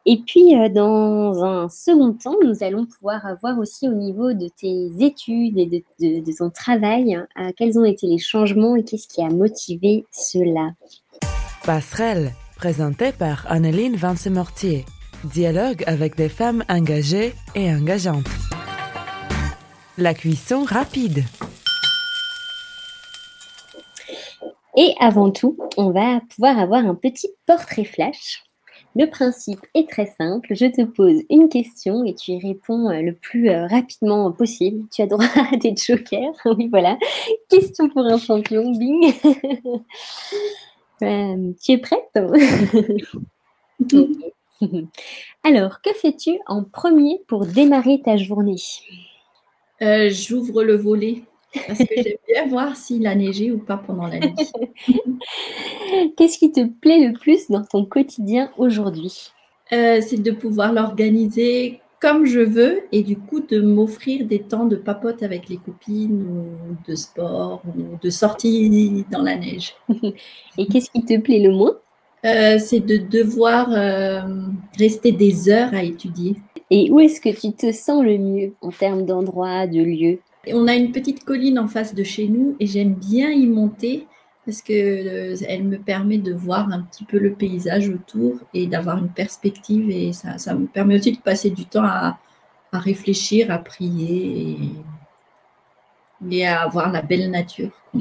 Et 0.07 0.17
puis, 0.25 0.55
dans 0.73 1.43
un 1.43 1.69
second 1.69 2.13
temps, 2.13 2.37
nous 2.43 2.63
allons 2.63 2.87
pouvoir 2.87 3.21
voir 3.41 3.59
aussi 3.59 3.87
au 3.87 3.93
niveau 3.93 4.33
de 4.33 4.47
tes 4.47 4.89
études 5.05 5.59
et 5.59 5.67
de, 5.67 6.21
de 6.21 6.37
ton 6.37 6.49
travail, 6.49 7.19
quels 7.55 7.77
ont 7.77 7.85
été 7.85 8.07
les 8.07 8.17
changements 8.17 8.75
et 8.75 8.83
qu'est-ce 8.83 9.07
qui 9.07 9.21
a 9.21 9.29
motivé 9.29 10.05
cela? 10.11 10.71
Passerelle 11.63 12.31
présenté 12.61 13.11
par 13.11 13.51
Anneline 13.51 13.95
Vance-Mortier. 13.95 14.85
Dialogue 15.23 15.83
avec 15.87 16.15
des 16.15 16.29
femmes 16.29 16.63
engagées 16.69 17.33
et 17.55 17.73
engageantes. 17.73 18.29
La 19.97 20.13
cuisson 20.13 20.63
rapide. 20.63 21.23
Et 24.77 24.93
avant 24.99 25.31
tout, 25.31 25.57
on 25.75 25.89
va 25.89 26.21
pouvoir 26.29 26.59
avoir 26.59 26.85
un 26.85 26.93
petit 26.93 27.29
portrait 27.47 27.83
flash. 27.83 28.43
Le 28.95 29.07
principe 29.07 29.65
est 29.73 29.89
très 29.89 30.05
simple. 30.05 30.49
Je 30.51 30.67
te 30.67 30.83
pose 30.83 31.23
une 31.31 31.49
question 31.49 32.05
et 32.05 32.13
tu 32.13 32.33
y 32.33 32.47
réponds 32.47 32.91
euh, 32.91 33.01
le 33.01 33.15
plus 33.15 33.49
euh, 33.49 33.65
rapidement 33.65 34.31
possible. 34.31 34.85
Tu 34.93 35.01
as 35.01 35.07
droit 35.07 35.25
à 35.51 35.57
des 35.57 35.73
jokers. 35.75 36.35
Oui, 36.45 36.67
voilà. 36.69 36.99
Question 37.49 37.89
pour 37.89 38.05
un 38.05 38.19
champion. 38.19 38.71
Bing. 38.71 39.13
Euh, 41.03 41.53
tu 41.61 41.71
es 41.71 41.77
prête? 41.77 42.13
Alors, 45.43 45.81
que 45.81 45.93
fais-tu 45.93 46.39
en 46.47 46.63
premier 46.63 47.21
pour 47.27 47.45
démarrer 47.45 48.01
ta 48.03 48.17
journée? 48.17 48.61
Euh, 49.81 50.09
J'ouvre 50.09 50.63
le 50.63 50.75
volet 50.75 51.23
Parce 51.67 51.79
que 51.79 51.95
j'aime 51.95 52.17
bien 52.27 52.47
voir 52.47 52.75
s'il 52.75 53.07
a 53.07 53.15
neigé 53.15 53.51
ou 53.51 53.57
pas 53.57 53.77
pendant 53.77 54.07
la 54.07 54.19
nuit. 54.19 54.33
Qu'est-ce 56.17 56.37
qui 56.37 56.51
te 56.51 56.65
plaît 56.65 57.07
le 57.07 57.13
plus 57.13 57.49
dans 57.49 57.63
ton 57.63 57.85
quotidien 57.85 58.51
aujourd'hui? 58.57 59.31
Euh, 59.73 60.01
C'est 60.01 60.21
de 60.21 60.31
pouvoir 60.31 60.73
l'organiser 60.73 61.81
comme 62.01 62.25
je 62.25 62.39
veux 62.39 62.81
et 62.91 63.03
du 63.03 63.15
coup 63.15 63.41
de 63.41 63.61
m'offrir 63.61 64.25
des 64.25 64.39
temps 64.39 64.65
de 64.65 64.75
papote 64.75 65.21
avec 65.21 65.47
les 65.47 65.57
copines 65.57 66.23
ou 66.23 66.89
de 66.89 66.95
sport 66.95 67.61
ou 67.67 67.97
de 68.01 68.09
sortie 68.09 69.05
dans 69.11 69.21
la 69.21 69.37
neige. 69.37 69.75
et 70.57 70.65
qu'est-ce 70.65 70.89
qui 70.89 71.05
te 71.05 71.17
plaît 71.19 71.39
le 71.39 71.51
moins? 71.51 71.77
Euh, 72.25 72.57
C'est 72.59 72.79
de 72.79 72.97
devoir 72.97 73.71
euh, 73.71 74.21
rester 74.79 75.11
des 75.11 75.49
heures 75.49 75.73
à 75.73 75.83
étudier. 75.83 76.37
Et 76.71 76.89
où 76.89 76.99
est-ce 76.99 77.21
que 77.21 77.29
tu 77.29 77.53
te 77.53 77.71
sens 77.71 78.03
le 78.03 78.17
mieux 78.17 78.53
en 78.61 78.71
termes 78.71 79.05
d'endroit, 79.05 79.67
de 79.67 79.81
lieu 79.81 80.19
On 80.47 80.67
a 80.67 80.73
une 80.73 80.91
petite 80.91 81.23
colline 81.23 81.59
en 81.59 81.67
face 81.67 81.93
de 81.93 82.03
chez 82.03 82.27
nous 82.27 82.55
et 82.59 82.65
j'aime 82.65 82.95
bien 82.95 83.29
y 83.29 83.45
monter 83.45 84.07
parce 84.45 84.61
qu'elle 84.61 85.07
euh, 85.07 85.63
me 85.63 85.77
permet 85.77 86.17
de 86.17 86.33
voir 86.33 86.71
un 86.71 86.81
petit 86.81 87.03
peu 87.03 87.19
le 87.19 87.33
paysage 87.33 87.89
autour 87.89 88.39
et 88.53 88.67
d'avoir 88.67 88.97
une 88.97 89.09
perspective 89.09 89.89
et 89.89 90.13
ça, 90.13 90.37
ça, 90.37 90.55
me 90.55 90.65
permet 90.65 90.95
aussi 90.95 91.11
de 91.11 91.21
passer 91.21 91.51
du 91.51 91.65
temps 91.65 91.83
à, 91.83 92.17
à 92.71 92.79
réfléchir, 92.79 93.51
à 93.51 93.59
prier 93.59 94.57
et, 96.31 96.37
et, 96.37 96.47
à 96.47 96.67
voir 96.67 96.91
la 96.91 97.01
belle 97.01 97.29
nature. 97.29 97.71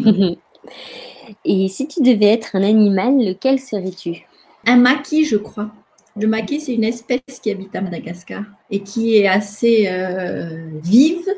et 1.45 1.69
si 1.69 1.89
tu 1.89 2.01
devais 2.03 2.33
être 2.33 2.57
un 2.57 2.63
animal, 2.63 3.19
lequel 3.19 3.59
serais-tu? 3.59 4.27
Un 4.67 4.77
maquis, 4.77 5.25
je 5.25 5.37
crois. 5.37 5.71
Le 6.17 6.27
maquis, 6.27 6.61
c'est 6.61 6.75
une 6.75 6.85
espèce 6.85 7.21
qui 7.43 7.51
habite 7.51 7.75
à 7.77 7.81
Madagascar 7.81 8.45
et 8.71 8.81
qui 8.81 9.17
est 9.17 9.29
assez 9.29 9.89
euh, 9.89 10.69
vive, 10.83 11.29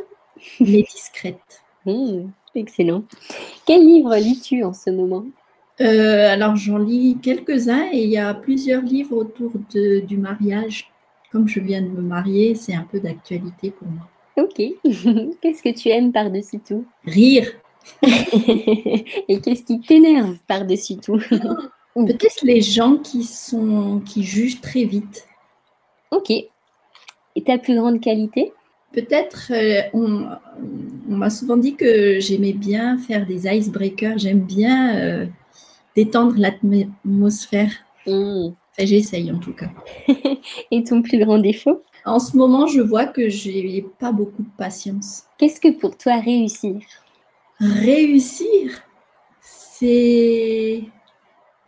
mais 0.61 0.83
discrète. 0.83 1.63
Mmh, 1.87 2.31
excellent. 2.55 3.05
Quel 3.67 3.85
livre 3.85 4.17
lis-tu 4.17 4.65
en 4.65 4.73
ce 4.73 4.91
moment? 4.91 5.25
Euh, 5.81 6.33
Alors, 6.33 6.57
j'en 6.57 6.79
lis 6.79 7.19
quelques-uns 7.23 7.89
et 7.93 8.03
il 8.05 8.11
y 8.11 8.19
a 8.19 8.35
plusieurs 8.35 8.83
livres 8.83 9.17
autour 9.17 9.53
de, 9.75 10.01
du 10.01 10.17
mariage. 10.17 10.91
Comme 11.31 11.49
je 11.49 11.61
viens 11.61 11.81
de 11.81 11.89
me 11.89 12.03
marier, 12.03 12.55
c'est 12.55 12.75
un 12.75 12.87
peu 12.91 13.01
d'actualité 13.01 13.71
pour 13.71 13.89
moi. 13.89 14.09
Ok. 14.37 14.57
qu'est-ce 15.41 15.63
que 15.63 15.75
tu 15.75 15.89
aimes 15.89 16.13
par-dessus 16.13 16.61
tout? 16.61 16.85
Rire. 17.05 17.51
et 18.03 19.41
qu'est-ce 19.41 19.65
qui 19.65 19.81
t'énerve 19.81 20.37
par-dessus 20.47 20.97
tout? 20.97 21.21
Peut-être 21.95 22.45
les 22.45 22.61
gens 22.63 22.97
qui, 22.97 23.25
sont, 23.25 24.01
qui 24.05 24.23
jugent 24.23 24.61
très 24.61 24.85
vite. 24.85 25.27
Ok. 26.11 26.31
Et 26.31 27.43
ta 27.45 27.59
plus 27.59 27.77
grande 27.77 28.01
qualité? 28.01 28.53
Peut-être, 28.93 29.53
euh, 29.53 29.83
on, 29.95 30.27
on 31.09 31.17
m'a 31.17 31.31
souvent 31.31 31.57
dit 31.57 31.75
que 31.77 32.21
j'aimais 32.21 32.53
bien 32.53 32.99
faire 32.99 33.27
des 33.27 33.47
icebreakers, 33.47 34.19
j'aime 34.19 34.41
bien 34.41 34.97
euh, 34.97 35.27
détendre 35.97 36.35
l'atmosphère. 36.37 37.73
Mmh. 38.07 38.49
Enfin, 38.73 38.87
J'essaye 38.87 39.31
en 39.31 39.39
tout 39.39 39.55
cas. 39.55 39.71
Et 40.71 40.83
ton 40.85 41.03
plus 41.03 41.19
grand 41.19 41.39
défaut? 41.39 41.83
En 42.05 42.19
ce 42.19 42.37
moment, 42.37 42.67
je 42.67 42.81
vois 42.81 43.07
que 43.07 43.29
je 43.29 43.51
n'ai 43.51 43.87
pas 43.99 44.13
beaucoup 44.13 44.43
de 44.43 44.51
patience. 44.57 45.25
Qu'est-ce 45.39 45.61
que 45.61 45.71
pour 45.79 45.97
toi 45.97 46.19
réussir? 46.21 46.81
Réussir, 47.61 48.83
c'est 49.41 50.83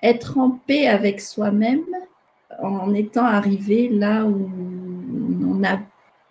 être 0.02 0.38
en 0.38 0.50
paix 0.50 0.86
avec 0.88 1.20
soi-même 1.20 1.84
en 2.62 2.92
étant 2.94 3.24
arrivé 3.24 3.88
là 3.88 4.24
où 4.24 4.50
on, 5.42 5.64
a, 5.64 5.78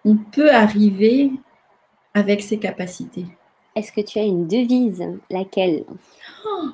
on 0.06 0.18
peut 0.18 0.52
arriver 0.52 1.32
avec 2.14 2.42
ses 2.42 2.60
capacités. 2.60 3.26
Est-ce 3.76 3.92
que 3.92 4.02
tu 4.02 4.20
as 4.20 4.24
une 4.24 4.48
devise? 4.48 5.04
Laquelle? 5.30 5.86
Oh, 6.46 6.70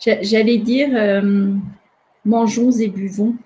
J'allais 0.00 0.58
dire 0.58 0.90
euh, 0.94 1.54
mangeons 2.24 2.72
et 2.72 2.88
buvons. 2.88 3.36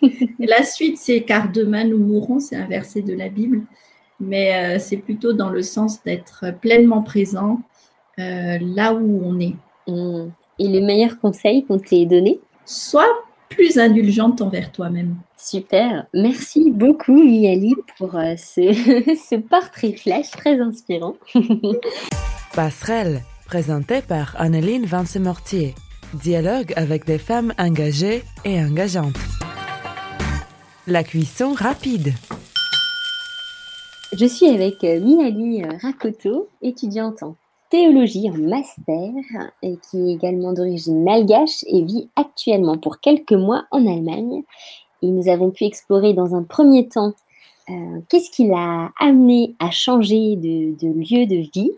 la 0.38 0.62
suite, 0.62 0.96
c'est 0.96 1.22
car 1.22 1.52
demain 1.52 1.84
nous 1.84 1.98
mourrons, 1.98 2.40
c'est 2.40 2.56
un 2.56 2.66
verset 2.66 3.02
de 3.02 3.12
la 3.12 3.28
Bible, 3.28 3.62
mais 4.18 4.76
euh, 4.76 4.78
c'est 4.78 4.96
plutôt 4.96 5.34
dans 5.34 5.50
le 5.50 5.62
sens 5.62 6.02
d'être 6.02 6.46
pleinement 6.60 7.02
présent 7.02 7.60
euh, 8.18 8.58
là 8.60 8.94
où 8.94 9.20
on 9.22 9.38
est. 9.38 9.56
Mmh. 9.86 10.30
Et 10.58 10.68
le 10.68 10.80
meilleur 10.80 11.18
conseil 11.18 11.64
qu'on 11.64 11.78
t'ait 11.78 12.06
donné? 12.06 12.40
Sois 12.64 13.08
plus 13.50 13.78
indulgente 13.78 14.40
envers 14.40 14.72
toi-même. 14.72 15.16
Super. 15.42 16.06
Merci 16.12 16.70
beaucoup, 16.70 17.22
Miali, 17.22 17.74
pour 17.96 18.14
euh, 18.14 18.34
ce, 18.36 18.72
ce 19.30 19.36
portrait 19.36 19.92
flash 19.92 20.30
très 20.30 20.60
inspirant. 20.60 21.16
Passerelle, 22.54 23.22
présenté 23.46 24.02
par 24.02 24.34
Anneline 24.38 24.84
Vance-Mortier. 24.84 25.74
Dialogue 26.12 26.72
avec 26.76 27.06
des 27.06 27.18
femmes 27.18 27.54
engagées 27.58 28.22
et 28.44 28.60
engageantes. 28.60 29.16
La 30.86 31.04
cuisson 31.04 31.54
rapide. 31.54 32.12
Je 34.12 34.26
suis 34.26 34.48
avec 34.48 34.82
Miali 34.82 35.62
Rakoto, 35.80 36.48
étudiante 36.62 37.22
en 37.22 37.36
théologie 37.70 38.28
en 38.28 38.36
master 38.36 39.12
et 39.62 39.76
qui 39.78 40.10
est 40.10 40.14
également 40.14 40.52
d'origine 40.52 41.02
malgache 41.04 41.64
et 41.68 41.82
vit 41.84 42.10
actuellement 42.16 42.76
pour 42.76 43.00
quelques 43.00 43.32
mois 43.32 43.64
en 43.70 43.86
Allemagne. 43.86 44.42
Et 45.02 45.08
nous 45.08 45.28
avons 45.28 45.50
pu 45.50 45.64
explorer 45.64 46.14
dans 46.14 46.34
un 46.34 46.42
premier 46.42 46.88
temps 46.88 47.14
euh, 47.70 48.00
qu'est-ce 48.08 48.30
qui 48.30 48.48
l'a 48.48 48.90
amené 48.98 49.54
à 49.58 49.70
changer 49.70 50.36
de, 50.36 50.74
lieu 50.82 51.26
de 51.26 51.48
vie. 51.52 51.72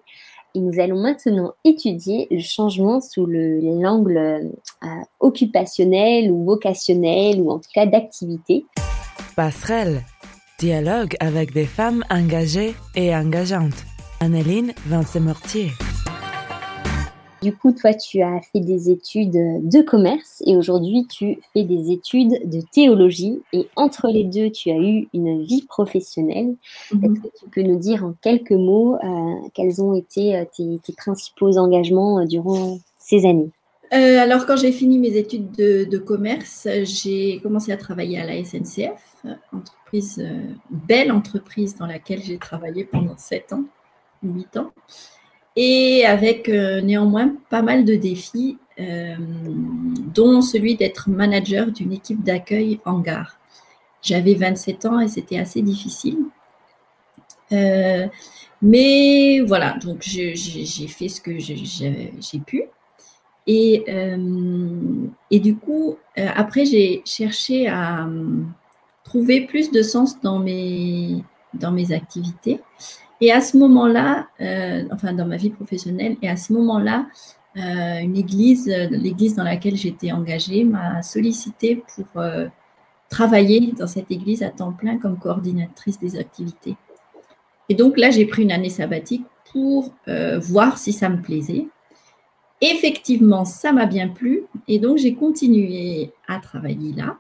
Et 0.55 0.61
nous 0.61 0.81
allons 0.81 1.01
maintenant 1.01 1.53
étudier 1.65 2.29
le 2.31 2.41
changement 2.41 3.01
sous 3.01 3.27
l'angle 3.27 4.17
euh, 4.17 4.87
occupationnel 5.21 6.31
ou 6.31 6.45
vocationnel 6.45 7.41
ou 7.41 7.51
en 7.51 7.59
tout 7.59 7.71
cas 7.75 7.87
d'activité. 7.87 8.67
Passerelle, 9.35 10.03
dialogue 10.59 11.17
avec 11.21 11.53
des 11.53 11.65
femmes 11.65 12.05
engagées 12.11 12.75
et 12.95 13.15
engageantes. 13.15 13.85
Anneline 14.21 14.73
Vincent-Mortier. 14.87 15.71
Du 17.43 17.53
coup, 17.53 17.73
toi, 17.73 17.93
tu 17.93 18.23
as 18.23 18.41
fait 18.41 18.61
des 18.61 18.89
études 18.89 19.33
de 19.33 19.83
commerce 19.83 20.43
et 20.47 20.57
aujourd'hui, 20.57 21.07
tu 21.09 21.41
fais 21.53 21.65
des 21.65 21.91
études 21.91 22.49
de 22.49 22.61
théologie. 22.73 23.41
Et 23.53 23.69
entre 23.75 24.07
les 24.07 24.23
deux, 24.23 24.51
tu 24.51 24.71
as 24.71 24.77
eu 24.77 25.09
une 25.13 25.43
vie 25.43 25.63
professionnelle. 25.63 26.55
Mhm. 26.93 27.05
Est-ce 27.05 27.21
que 27.21 27.39
tu 27.39 27.51
peux 27.51 27.63
nous 27.63 27.79
dire 27.79 28.05
en 28.05 28.15
quelques 28.23 28.53
mots 28.53 28.95
euh, 28.95 29.49
quels 29.55 29.83
ont 29.83 29.95
été 29.95 30.37
euh, 30.37 30.45
tes, 30.57 30.79
tes, 30.85 30.93
principaux 30.93 31.59
engagements 31.59 32.21
euh, 32.21 32.27
durant 32.27 32.79
ces 32.99 33.27
années? 33.27 33.51
Euh, 33.93 34.21
Alors, 34.21 34.47
quand 34.47 34.57
j'ai 34.57 34.73
fini 34.73 35.01
mes 35.01 35.17
études 35.17 35.51
de, 35.51 35.85
de 35.85 35.99
commerce, 35.99 36.69
j'ai 36.85 37.41
commencé 37.43 37.73
à 37.73 37.77
travailler 37.77 38.21
à 38.21 38.25
la 38.25 38.43
SNCF, 38.45 39.17
entreprise, 39.53 40.25
belle 40.71 41.11
entreprise 41.11 41.77
dans 41.77 41.87
laquelle 41.87 42.23
j'ai 42.23 42.39
travaillé 42.39 42.85
pendant 42.85 43.19
sept 43.19 43.53
ans. 43.53 43.65
8 44.23 44.57
ans, 44.57 44.73
et 45.57 46.05
avec 46.07 46.49
euh, 46.49 46.81
néanmoins 46.81 47.35
pas 47.51 47.63
mal 47.63 47.85
de 47.85 47.95
défis, 47.95 48.59
euh, 48.81 49.17
dont 50.15 50.41
celui 50.41 50.77
d'être 50.77 51.11
manager 51.11 51.67
d'une 51.67 51.93
équipe 51.93 52.23
d'accueil 52.23 52.81
en 52.85 53.01
gare. 53.01 53.39
J'avais 54.01 54.35
27 54.35 54.87
ans 54.87 55.01
et 55.01 55.09
c'était 55.09 55.39
assez 55.39 55.63
difficile. 55.63 56.19
Euh, 57.53 58.07
mais 58.63 59.41
voilà, 59.41 59.77
donc 59.79 60.03
j'ai 60.03 60.35
fait 60.89 61.09
ce 61.09 61.21
que 61.21 61.39
j'ai 61.39 62.39
pu. 62.47 62.65
Et, 63.49 63.85
et, 65.31 65.41
du 65.41 65.57
coup, 65.57 65.99
après, 66.17 66.65
j'ai 66.65 67.03
cherché 67.05 67.67
à 67.67 68.09
trouver 69.03 69.47
plus 69.47 69.73
de 69.73 69.83
sens 69.83 70.21
dans 70.21 70.39
mes, 70.39 71.25
dans 71.55 71.73
mes 71.73 71.93
activités. 71.93 72.61
Et 73.23 73.31
à 73.31 73.41
ce 73.41 73.57
moment-là, 73.57 74.27
euh, 74.41 74.83
enfin 74.91 75.13
dans 75.13 75.25
ma 75.25 75.37
vie 75.37 75.51
professionnelle, 75.51 76.17
et 76.23 76.29
à 76.29 76.37
ce 76.37 76.53
moment-là, 76.55 77.07
euh, 77.57 78.01
une 78.01 78.17
église, 78.17 78.67
l'église 78.67 79.37
dans 79.37 79.45
laquelle 79.45 79.77
j'étais 79.77 80.11
engagée, 80.11 80.65
m'a 80.65 81.03
sollicité 81.03 81.85
pour 81.95 82.21
euh, 82.21 82.49
travailler 83.09 83.75
dans 83.79 83.87
cette 83.87 84.11
église 84.11 84.43
à 84.43 84.51
temps 84.51 84.73
plein 84.73 84.99
comme 84.99 85.21
coordinatrice 85.21 86.01
des 86.01 86.19
activités. 86.19 86.75
Et 87.69 87.77
donc 87.77 87.97
là, 87.97 88.11
j'ai 88.11 88.27
pris 88.27 88.43
une 88.43 88.51
année 88.51 88.71
sabbatique 88.71 89.25
pour 89.53 89.95
voir 90.41 90.77
si 90.79 90.93
ça 90.93 91.09
me 91.09 91.23
plaisait. 91.23 91.69
Effectivement, 92.61 93.45
ça 93.45 93.71
m'a 93.71 93.87
bien 93.87 94.09
plu, 94.09 94.47
et 94.67 94.81
donc 94.81 94.99
j'ai 94.99 95.15
continué 95.15 96.11
à 96.27 96.41
travailler 96.41 96.93
là. 96.93 97.19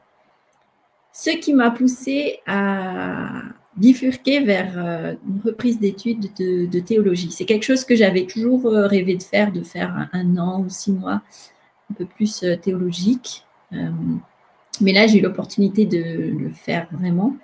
Ce 1.12 1.30
qui 1.30 1.52
m'a 1.52 1.70
poussé 1.70 2.40
à, 2.46 3.42
bifurquer 3.76 4.40
vers 4.40 4.72
euh, 4.76 5.14
une 5.26 5.40
reprise 5.44 5.78
d'études 5.78 6.28
de, 6.38 6.80
théologie. 6.80 7.30
C'est 7.30 7.44
quelque 7.44 7.64
chose 7.64 7.84
que 7.84 7.96
j'avais 7.96 8.26
toujours 8.26 8.66
euh, 8.66 8.86
rêvé 8.86 9.16
de 9.16 9.22
faire, 9.22 9.52
de 9.52 9.62
faire 9.62 10.08
un, 10.12 10.36
an 10.36 10.60
ou 10.60 10.68
six 10.68 10.92
mois 10.92 11.22
un 11.90 11.94
peu 11.94 12.04
plus 12.04 12.42
euh, 12.42 12.56
théologique. 12.56 13.44
Mais 14.82 14.92
là, 14.92 15.06
j'ai 15.06 15.18
eu 15.18 15.22
l'opportunité 15.22 15.86
de 15.86 15.98
le 16.38 16.50
faire 16.50 16.88
vraiment. 16.92 17.36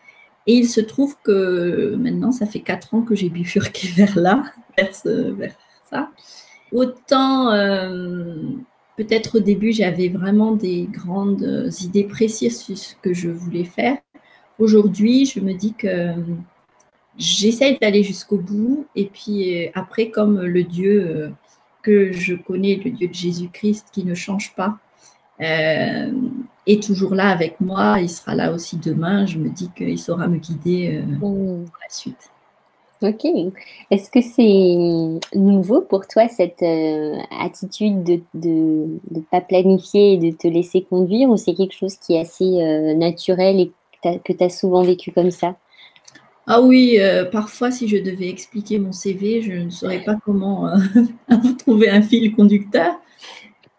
Et 0.47 0.57
il 0.57 0.69
se 0.69 0.81
trouve 0.81 1.17
que 1.23 1.95
maintenant, 1.99 2.33
ça 2.33 2.45
fait 2.45 2.61
quatre 2.61 2.93
ans 2.93 3.01
que 3.01 3.15
j'ai 3.15 3.31
bifurqué 3.31 3.89
vers 3.97 4.19
là, 4.19 4.43
vers, 4.77 4.95
ce, 4.95 5.31
vers 5.31 5.55
ça. 5.91 6.11
Autant, 6.71 7.51
peut-être 8.99 9.39
au 9.39 9.41
début, 9.41 9.73
j'avais 9.73 10.09
vraiment 10.09 10.53
des 10.53 10.87
grandes 10.91 11.71
idées 11.81 12.05
précises 12.05 12.61
sur 12.61 12.77
ce 12.77 12.95
que 12.97 13.15
je 13.15 13.31
voulais 13.31 13.65
faire. 13.65 13.97
Aujourd'hui, 14.59 15.27
je 15.27 15.41
me 15.41 15.55
dis 15.55 15.75
que 15.75 16.15
j'essaye 17.17 17.79
d'aller 17.79 18.03
jusqu'au 18.03 18.39
bout. 18.39 18.87
Et 18.97 19.07
puis 19.07 19.69
après, 19.75 20.11
comme 20.11 20.41
le 20.41 20.65
Dieu 20.65 21.33
que 21.83 22.13
je 22.13 22.35
connais, 22.35 22.77
le 22.77 22.91
Dieu 22.91 23.09
de 23.09 23.15
Jésus-Christ 23.15 23.89
qui 23.93 24.05
ne 24.05 24.15
change 24.15 24.55
pas, 24.55 24.79
euh, 25.41 26.11
est 26.67 26.83
toujours 26.83 27.15
là 27.15 27.29
avec 27.29 27.61
moi. 27.61 28.01
Il 28.01 28.11
sera 28.11 28.35
là 28.35 28.53
aussi 28.53 28.77
demain. 28.77 29.27
Je 29.27 29.39
me 29.39 29.49
dis 29.49 29.71
qu'il 29.77 29.99
saura 29.99 30.27
me 30.27 30.39
guider 30.39 30.97
euh, 30.97 31.07
mmh. 31.07 31.19
pour 31.19 31.65
la 31.81 31.89
suite. 31.89 32.31
Ok. 33.01 33.25
Est-ce 33.93 34.11
que 34.11 34.21
c'est 34.21 35.39
nouveau 35.39 35.83
pour 35.83 36.09
toi 36.09 36.27
cette 36.27 36.63
euh, 36.65 37.17
attitude 37.41 38.03
de 38.03 38.21
ne 39.13 39.21
pas 39.31 39.41
planifier 39.41 40.15
et 40.15 40.17
de 40.19 40.37
te 40.37 40.49
laisser 40.49 40.83
conduire 40.83 41.31
ou 41.31 41.37
c'est 41.37 41.55
quelque 41.55 41.75
chose 41.75 41.95
qui 41.95 42.15
est 42.15 42.21
assez 42.21 42.95
naturel 42.97 43.61
et 43.61 43.71
que 44.03 44.33
tu 44.33 44.45
as 44.45 44.51
souvent 44.51 44.83
vécu 44.83 45.13
comme 45.13 45.31
ça? 45.31 45.57
Ah 46.47 46.63
oui, 46.63 46.99
parfois 47.31 47.71
si 47.71 47.89
je 47.89 47.99
devais 47.99 48.29
expliquer 48.29 48.79
mon 48.79 48.93
CV, 48.93 49.43
je 49.43 49.53
ne 49.53 49.71
saurais 49.71 50.03
pas 50.03 50.17
comment 50.25 50.71
trouver 51.59 51.91
un 51.91 52.01
fil 52.01 52.35
conducteur. 52.35 52.95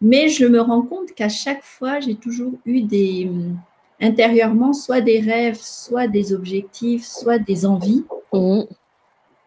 Mais 0.01 0.29
je 0.29 0.45
me 0.45 0.61
rends 0.61 0.83
compte 0.83 1.13
qu'à 1.13 1.29
chaque 1.29 1.63
fois, 1.63 1.99
j'ai 1.99 2.15
toujours 2.15 2.53
eu 2.65 2.81
des 2.81 3.27
hum, 3.29 3.57
intérieurement 3.99 4.73
soit 4.73 5.01
des 5.01 5.19
rêves, 5.19 5.59
soit 5.59 6.07
des 6.07 6.33
objectifs, 6.33 7.05
soit 7.05 7.39
des 7.39 7.65
envies. 7.65 8.05
Mmh. 8.33 8.61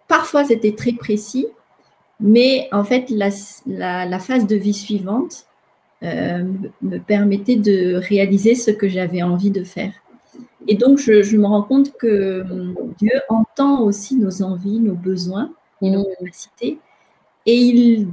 Parfois, 0.09 0.45
c'était 0.45 0.75
très 0.75 0.93
précis, 0.93 1.47
mais 2.21 2.69
en 2.71 2.85
fait, 2.85 3.09
la, 3.09 4.19
phase 4.19 4.47
de 4.47 4.57
vie 4.57 4.75
suivante 4.75 5.47
euh, 6.03 6.45
me 6.83 6.99
permettait 6.99 7.57
de 7.57 7.95
réaliser 7.95 8.55
ce 8.55 8.71
que 8.71 8.89
j'avais 8.89 9.23
envie 9.23 9.51
de 9.51 9.65
faire. 9.65 9.93
Et 10.69 10.77
donc, 10.77 10.99
je, 10.99 11.37
me 11.37 11.47
rends 11.47 11.63
compte 11.63 11.93
que 11.97 12.43
hum, 12.43 12.75
Dieu 12.99 13.21
entend 13.29 13.83
aussi 13.83 14.17
nos 14.17 14.43
envies, 14.43 14.81
nos 14.81 14.95
besoins 14.95 15.53
et 15.81 15.91
nos 15.91 16.03
mmh. 16.03 16.15
capacités, 16.19 16.79
et 17.47 17.57
il 17.57 18.09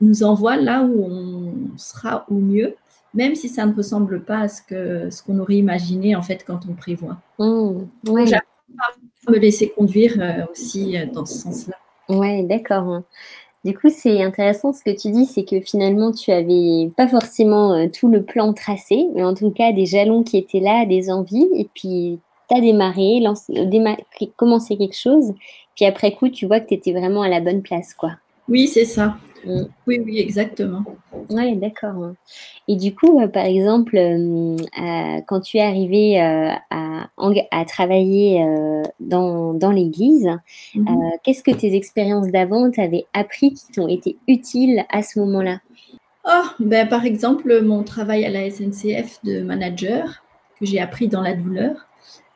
nous 0.00 0.24
envoie 0.24 0.56
là 0.56 0.82
où 0.82 1.04
on 1.04 1.78
sera 1.78 2.26
au 2.28 2.34
mieux, 2.34 2.74
même 3.14 3.34
si 3.34 3.48
ça 3.48 3.66
ne 3.66 3.74
ressemble 3.74 4.22
pas 4.22 4.40
à 4.40 4.48
ce 4.48 4.62
que 4.62 5.10
ce 5.10 5.22
qu'on 5.22 5.38
aurait 5.38 5.56
imaginé 5.56 6.16
en 6.16 6.22
fait 6.22 6.44
quand 6.44 6.60
on 6.68 6.74
prévoit. 6.74 7.18
Mmh, 7.38 7.84
J'apprends 8.24 8.48
à 9.28 9.30
me 9.30 9.38
laisser 9.38 9.68
conduire 9.68 10.16
euh, 10.18 10.44
aussi 10.50 10.96
euh, 10.96 11.06
dans 11.06 11.24
ce 11.24 11.38
sens-là. 11.38 11.76
Ouais, 12.08 12.42
d'accord. 12.42 13.02
Du 13.64 13.78
coup, 13.78 13.90
c'est 13.90 14.22
intéressant 14.22 14.72
ce 14.72 14.82
que 14.82 14.90
tu 14.90 15.12
dis, 15.12 15.24
c'est 15.24 15.44
que 15.44 15.60
finalement, 15.60 16.10
tu 16.10 16.32
avais 16.32 16.90
pas 16.96 17.06
forcément 17.06 17.74
euh, 17.74 17.86
tout 17.86 18.08
le 18.08 18.24
plan 18.24 18.52
tracé, 18.52 19.06
mais 19.14 19.22
en 19.22 19.34
tout 19.34 19.50
cas 19.50 19.72
des 19.72 19.86
jalons 19.86 20.24
qui 20.24 20.36
étaient 20.36 20.58
là, 20.58 20.84
des 20.84 21.10
envies, 21.10 21.48
et 21.54 21.68
puis 21.72 22.18
tu 22.48 22.56
as 22.56 22.60
démarré, 22.60 23.20
lancé, 23.20 23.52
commencé 24.36 24.76
quelque 24.76 24.96
chose, 24.96 25.32
puis 25.76 25.84
après 25.84 26.12
coup, 26.12 26.28
tu 26.28 26.46
vois 26.46 26.58
que 26.58 26.68
tu 26.68 26.74
étais 26.74 26.92
vraiment 26.92 27.22
à 27.22 27.28
la 27.28 27.40
bonne 27.40 27.62
place, 27.62 27.94
quoi. 27.94 28.10
Oui, 28.48 28.66
c'est 28.66 28.84
ça. 28.84 29.16
Mm. 29.44 29.62
Oui, 29.86 30.00
oui, 30.04 30.18
exactement. 30.18 30.84
Oui, 31.30 31.56
d'accord. 31.56 32.12
Et 32.68 32.76
du 32.76 32.94
coup, 32.94 33.20
euh, 33.20 33.28
par 33.28 33.44
exemple, 33.44 33.96
euh, 33.96 34.56
euh, 34.56 35.20
quand 35.26 35.40
tu 35.40 35.58
es 35.58 35.62
arrivé 35.62 36.20
à, 36.20 37.64
travailler 37.66 38.44
dans, 39.00 39.70
l'église, 39.70 40.28
mm-hmm. 40.74 41.18
qu'est-ce 41.22 41.42
que 41.42 41.50
tes 41.50 41.74
expériences 41.74 42.28
d'avant 42.28 42.70
t'avaient 42.70 43.06
appris 43.12 43.54
qui 43.54 43.72
t'ont 43.72 43.88
été 43.88 44.16
utiles 44.28 44.84
à 44.90 45.02
ce 45.02 45.18
moment-là? 45.20 45.60
Oh, 46.24 46.44
ben, 46.60 46.88
Par 46.88 47.04
exemple, 47.04 47.62
mon 47.62 47.82
travail 47.82 48.24
à 48.24 48.30
la 48.30 48.48
SNCF 48.50 49.22
de 49.24 49.42
manager, 49.42 50.22
que 50.58 50.66
j'ai 50.66 50.80
appris 50.80 51.08
dans 51.08 51.22
la 51.22 51.34
douleur. 51.34 51.88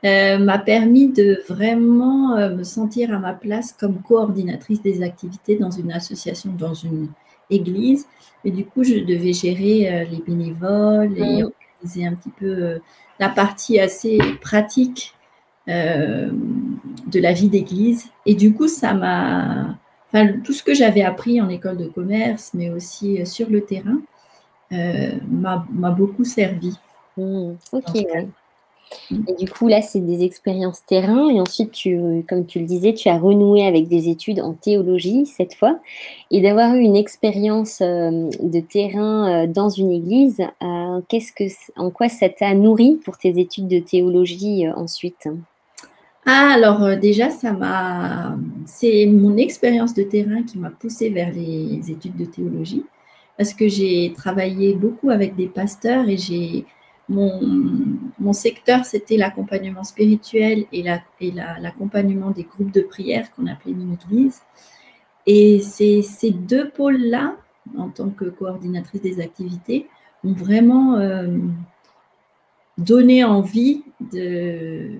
Euh, 0.05 0.39
m'a 0.39 0.59
permis 0.59 1.09
de 1.09 1.43
vraiment 1.49 2.37
euh, 2.37 2.55
me 2.55 2.65
sentir 2.65 3.15
à 3.15 3.19
ma 3.19 3.33
place 3.33 3.73
comme 3.73 4.03
coordinatrice 4.03 4.83
des 4.83 5.03
activités 5.03 5.57
dans 5.57 5.71
une 5.71 5.91
association, 5.91 6.53
dans 6.57 6.75
une 6.75 7.09
église. 7.49 8.07
Et 8.45 8.51
du 8.51 8.67
coup, 8.67 8.85
je 8.85 8.97
devais 8.97 9.33
gérer 9.33 9.91
euh, 9.91 10.05
les 10.05 10.19
bénévoles 10.19 11.17
et 11.17 11.43
mmh. 11.43 11.47
organiser 11.47 12.07
un 12.07 12.15
petit 12.15 12.31
peu 12.31 12.79
la 13.19 13.31
partie 13.31 13.81
assez 13.81 14.19
pratique 14.41 15.15
de 15.67 17.19
la 17.19 17.33
vie 17.33 17.49
d'église. 17.49 18.11
Et 18.25 18.35
du 18.35 18.55
coup, 18.55 18.69
ça 18.69 18.95
m'a... 18.95 19.77
Enfin, 20.13 20.35
tout 20.45 20.53
ce 20.53 20.63
que 20.63 20.75
j'avais 20.75 21.03
appris 21.03 21.41
en 21.41 21.49
école 21.49 21.79
de 21.79 21.87
commerce, 21.87 22.53
mais 22.55 22.71
aussi 22.71 23.27
sur 23.27 23.51
le 23.51 23.63
terrain, 23.63 23.99
m'a 24.71 25.91
beaucoup 25.91 26.25
servi. 26.25 26.79
Mmh. 27.17 27.55
Ok, 27.73 28.07
du 29.11 29.49
coup, 29.49 29.69
là, 29.69 29.83
c'est 29.83 30.01
des 30.01 30.25
expériences 30.25 30.85
terrain. 30.85 31.29
Et 31.31 31.41
ensuite, 31.41 31.73
tu, 31.73 32.25
comme 32.29 32.47
tu 32.47 32.61
le 32.61 32.67
disais, 32.67 32.95
tu 32.95 33.09
as 33.09 33.19
renoué 33.19 33.67
avec 33.67 33.89
des 33.89 34.09
études 34.09 34.41
en 34.41 34.53
théologie 34.53 35.27
cette 35.27 35.55
fois. 35.55 35.79
Et 36.31 36.41
d'avoir 36.41 36.75
eu 36.75 36.81
une 36.81 36.97
expérience 36.97 37.81
euh, 37.83 38.31
de 38.41 38.61
terrain 38.61 39.45
euh, 39.45 39.47
dans 39.47 39.69
une 39.69 39.93
église, 39.93 40.41
euh, 40.63 41.01
qu'est-ce 41.09 41.33
que, 41.33 41.45
en 41.77 41.91
quoi 41.91 42.09
ça 42.09 42.29
t'a 42.29 42.55
nourri 42.55 42.99
pour 43.05 43.19
tes 43.19 43.39
études 43.39 43.69
de 43.69 43.79
théologie 43.79 44.69
ensuite? 44.69 45.29
Ah, 46.25 46.55
alors 46.55 46.97
déjà, 46.97 47.31
ça 47.31 47.53
m'a, 47.53 48.37
c'est 48.65 49.07
mon 49.07 49.37
expérience 49.37 49.95
de 49.95 50.03
terrain 50.03 50.43
qui 50.43 50.59
m'a 50.59 50.71
poussée 50.71 51.09
vers 51.09 51.33
les 51.33 51.89
études 51.89 52.17
de 52.17 52.25
théologie, 52.25 52.83
parce 53.39 53.55
que 53.55 53.69
j'ai 53.69 54.13
travaillé 54.17 54.75
beaucoup 54.75 55.11
avec 55.11 55.37
des 55.37 55.47
pasteurs 55.47 56.09
et 56.09 56.17
j'ai 56.17 56.65
mon, 57.09 58.33
secteur, 58.33 58.85
c'était 58.85 59.17
l'accompagnement 59.17 59.85
spirituel 59.85 60.67
et 60.73 60.83
l'accompagnement 60.83 62.31
des 62.31 62.45
groupes 62.45 62.73
de 62.73 62.81
prière 62.81 63.31
qu'on 63.31 63.47
appelait 63.47 63.75
mini-église. 63.75 64.43
Et 65.27 65.61
ces, 65.61 66.03
ces 66.03 66.31
deux 66.31 66.71
pôles-là, 66.71 67.37
en 67.77 67.89
tant 67.89 68.11
que 68.11 68.25
coordinatrice 68.27 69.03
des 69.03 69.21
activités, 69.21 69.89
ont 70.25 70.33
vraiment 70.33 70.97
euh, 70.97 71.39
donné 72.79 73.25
envie 73.25 73.85
de 74.13 74.91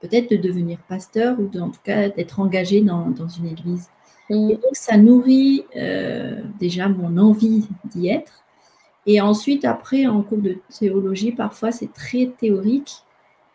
peut-être 0.00 0.30
de 0.30 0.36
devenir 0.36 0.78
pasteur 0.88 1.38
ou 1.40 1.50
en 1.58 1.70
tout 1.70 1.80
cas 1.82 2.08
d'être 2.08 2.40
engagé 2.40 2.80
dans, 2.80 3.12
une 3.38 3.46
église. 3.46 3.88
Mmh. 4.30 4.50
Et 4.50 4.54
donc 4.54 4.74
ça 4.74 4.96
nourrit 4.96 5.64
euh, 5.76 6.42
déjà 6.60 6.88
mon 6.88 7.16
envie 7.16 7.66
d'y 7.86 8.08
être 8.08 8.45
et 9.06 9.20
ensuite, 9.20 9.64
après, 9.64 10.06
en 10.06 10.22
cours 10.22 10.38
de 10.38 10.58
théologie, 10.78 11.32
parfois 11.32 11.70
c'est 11.70 11.92
très 11.92 12.32
théorique. 12.38 13.02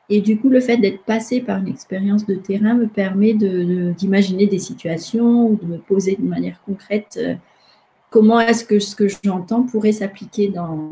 Et 0.09 0.21
du 0.21 0.39
coup, 0.39 0.49
le 0.49 0.59
fait 0.59 0.77
d'être 0.77 1.03
passé 1.03 1.41
par 1.41 1.59
une 1.59 1.67
expérience 1.67 2.25
de 2.25 2.35
terrain 2.35 2.73
me 2.73 2.87
permet 2.87 3.33
d'imaginer 3.33 4.47
des 4.47 4.59
situations 4.59 5.47
ou 5.47 5.55
de 5.55 5.65
me 5.65 5.77
poser 5.77 6.15
de 6.15 6.27
manière 6.27 6.61
concrète 6.65 7.17
euh, 7.21 7.35
comment 8.09 8.39
est-ce 8.39 8.65
que 8.65 8.79
ce 8.79 8.95
que 8.95 9.07
j'entends 9.23 9.63
pourrait 9.63 9.93
s'appliquer 9.93 10.49
dans, 10.49 10.89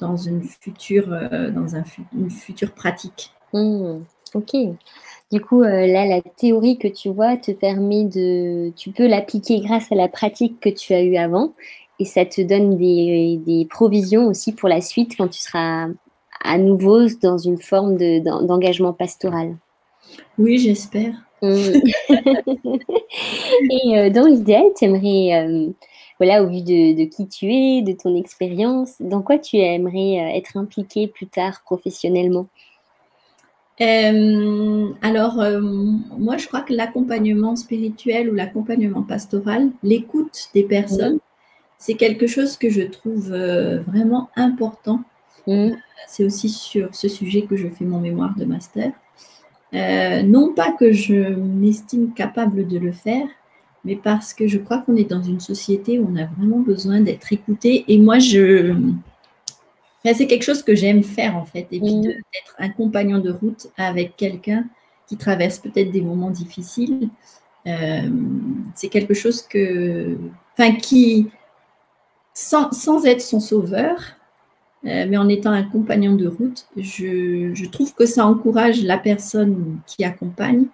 dans, 0.00 0.16
une, 0.16 0.42
future, 0.42 1.12
euh, 1.12 1.50
dans 1.50 1.76
un, 1.76 1.84
une 2.16 2.30
future 2.30 2.72
pratique. 2.72 3.32
Mmh, 3.52 4.00
ok. 4.34 4.56
Du 5.30 5.40
coup, 5.40 5.62
euh, 5.62 5.86
là, 5.86 6.04
la 6.04 6.20
théorie 6.20 6.78
que 6.78 6.88
tu 6.88 7.08
vois 7.08 7.36
te 7.36 7.52
permet 7.52 8.04
de, 8.04 8.70
tu 8.76 8.90
peux 8.90 9.06
l'appliquer 9.06 9.60
grâce 9.60 9.90
à 9.90 9.94
la 9.94 10.08
pratique 10.08 10.60
que 10.60 10.68
tu 10.68 10.92
as 10.92 11.02
eue 11.02 11.16
avant 11.16 11.52
et 12.02 12.04
ça 12.04 12.26
te 12.26 12.40
donne 12.40 12.76
des, 12.76 13.66
provisions 13.70 14.26
aussi 14.26 14.52
pour 14.52 14.68
la 14.68 14.80
suite 14.80 15.14
quand 15.16 15.28
tu 15.28 15.38
seras 15.38 15.86
à 16.42 16.58
nouveau 16.58 17.06
dans 17.22 17.38
une 17.38 17.58
forme 17.58 17.96
d'engagement 17.96 18.92
pastoral. 18.92 19.56
Oui, 20.36 20.58
j'espère. 20.58 21.14
Mm. 21.42 21.46
et 23.70 23.98
euh, 23.98 24.10
dans 24.10 24.26
l'idéal, 24.26 24.64
tu 24.76 24.84
aimerais, 24.84 25.46
euh, 25.46 25.70
voilà, 26.18 26.42
au 26.42 26.48
vu 26.48 26.62
de, 26.62 27.04
qui 27.04 27.28
tu 27.28 27.52
es, 27.52 27.82
de 27.82 27.92
ton 27.92 28.16
expérience, 28.16 28.94
dans 28.98 29.22
quoi 29.22 29.38
tu 29.38 29.58
aimerais 29.58 30.18
euh, 30.18 30.36
être 30.36 30.56
impliqué 30.56 31.06
plus 31.06 31.28
tard 31.28 31.62
professionnellement? 31.64 32.48
Alors, 33.80 35.42
moi, 36.16 36.36
je 36.36 36.46
crois 36.46 36.60
que 36.60 36.72
l'accompagnement 36.72 37.56
spirituel 37.56 38.30
ou 38.30 38.34
l'accompagnement 38.34 39.02
pastoral, 39.02 39.70
l'écoute 39.82 40.50
des 40.54 40.62
personnes, 40.62 41.18
c'est 41.82 41.94
quelque 41.94 42.28
chose 42.28 42.56
que 42.56 42.70
je 42.70 42.82
trouve 42.82 43.32
euh, 43.32 43.80
vraiment 43.80 44.30
important. 44.36 45.00
Mm. 45.48 45.70
C'est 46.06 46.24
aussi 46.24 46.48
sur 46.48 46.94
ce 46.94 47.08
sujet 47.08 47.42
que 47.42 47.56
je 47.56 47.66
fais 47.66 47.84
mon 47.84 47.98
mémoire 47.98 48.36
de 48.36 48.44
master. 48.44 48.92
Euh, 49.74 50.22
non 50.22 50.54
pas 50.54 50.70
que 50.70 50.92
je 50.92 51.34
m'estime 51.34 52.14
capable 52.14 52.68
de 52.68 52.78
le 52.78 52.92
faire, 52.92 53.26
mais 53.84 53.96
parce 53.96 54.32
que 54.32 54.46
je 54.46 54.58
crois 54.58 54.78
qu'on 54.78 54.94
est 54.94 55.10
dans 55.10 55.24
une 55.24 55.40
société 55.40 55.98
où 55.98 56.08
on 56.08 56.14
a 56.14 56.26
vraiment 56.26 56.60
besoin 56.60 57.00
d'être 57.00 57.32
écouté. 57.32 57.84
Et 57.88 57.98
moi, 57.98 58.20
je, 58.20 58.76
c'est 60.04 60.28
quelque 60.28 60.44
chose 60.44 60.62
que 60.62 60.76
j'aime 60.76 61.02
faire 61.02 61.36
en 61.36 61.44
fait, 61.44 61.66
et 61.72 61.80
puis 61.80 61.96
mm. 61.96 62.02
d'être 62.02 62.54
un 62.60 62.68
compagnon 62.68 63.18
de 63.18 63.32
route 63.32 63.66
avec 63.76 64.16
quelqu'un 64.16 64.66
qui 65.08 65.16
traverse 65.16 65.58
peut-être 65.58 65.90
des 65.90 66.02
moments 66.02 66.30
difficiles 66.30 67.10
c'est 68.74 68.88
quelque 68.88 69.14
chose 69.14 69.42
que, 69.42 70.16
enfin, 70.58 70.74
qui, 70.74 71.30
sans, 72.34 73.04
être 73.04 73.20
son 73.20 73.40
sauveur, 73.40 73.96
mais 74.84 75.16
en 75.16 75.28
étant 75.28 75.50
un 75.50 75.62
compagnon 75.62 76.14
de 76.14 76.26
route, 76.26 76.66
je, 76.76 77.52
je, 77.54 77.66
trouve 77.66 77.94
que 77.94 78.04
ça 78.04 78.26
encourage 78.26 78.82
la 78.82 78.98
personne 78.98 79.78
qui 79.86 80.04
accompagne 80.04 80.66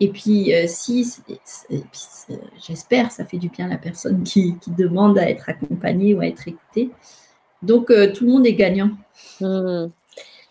et 0.00 0.08
puis, 0.08 0.54
euh, 0.54 0.64
si, 0.66 1.06
j'espère, 2.66 3.10
ça 3.10 3.24
fait 3.24 3.38
du 3.38 3.48
bien 3.48 3.66
à 3.66 3.68
la 3.68 3.78
personne 3.78 4.22
qui, 4.22 4.54
demande 4.68 5.18
à 5.18 5.28
être 5.28 5.48
accompagnée 5.48 6.14
ou 6.14 6.20
à 6.20 6.26
être 6.26 6.46
écoutée. 6.46 6.90
Donc, 7.62 7.90
euh, 7.90 8.12
tout 8.12 8.24
le 8.24 8.32
monde 8.32 8.46
est 8.46 8.54
gagnant. 8.54 8.90
Mmh. 9.40 9.86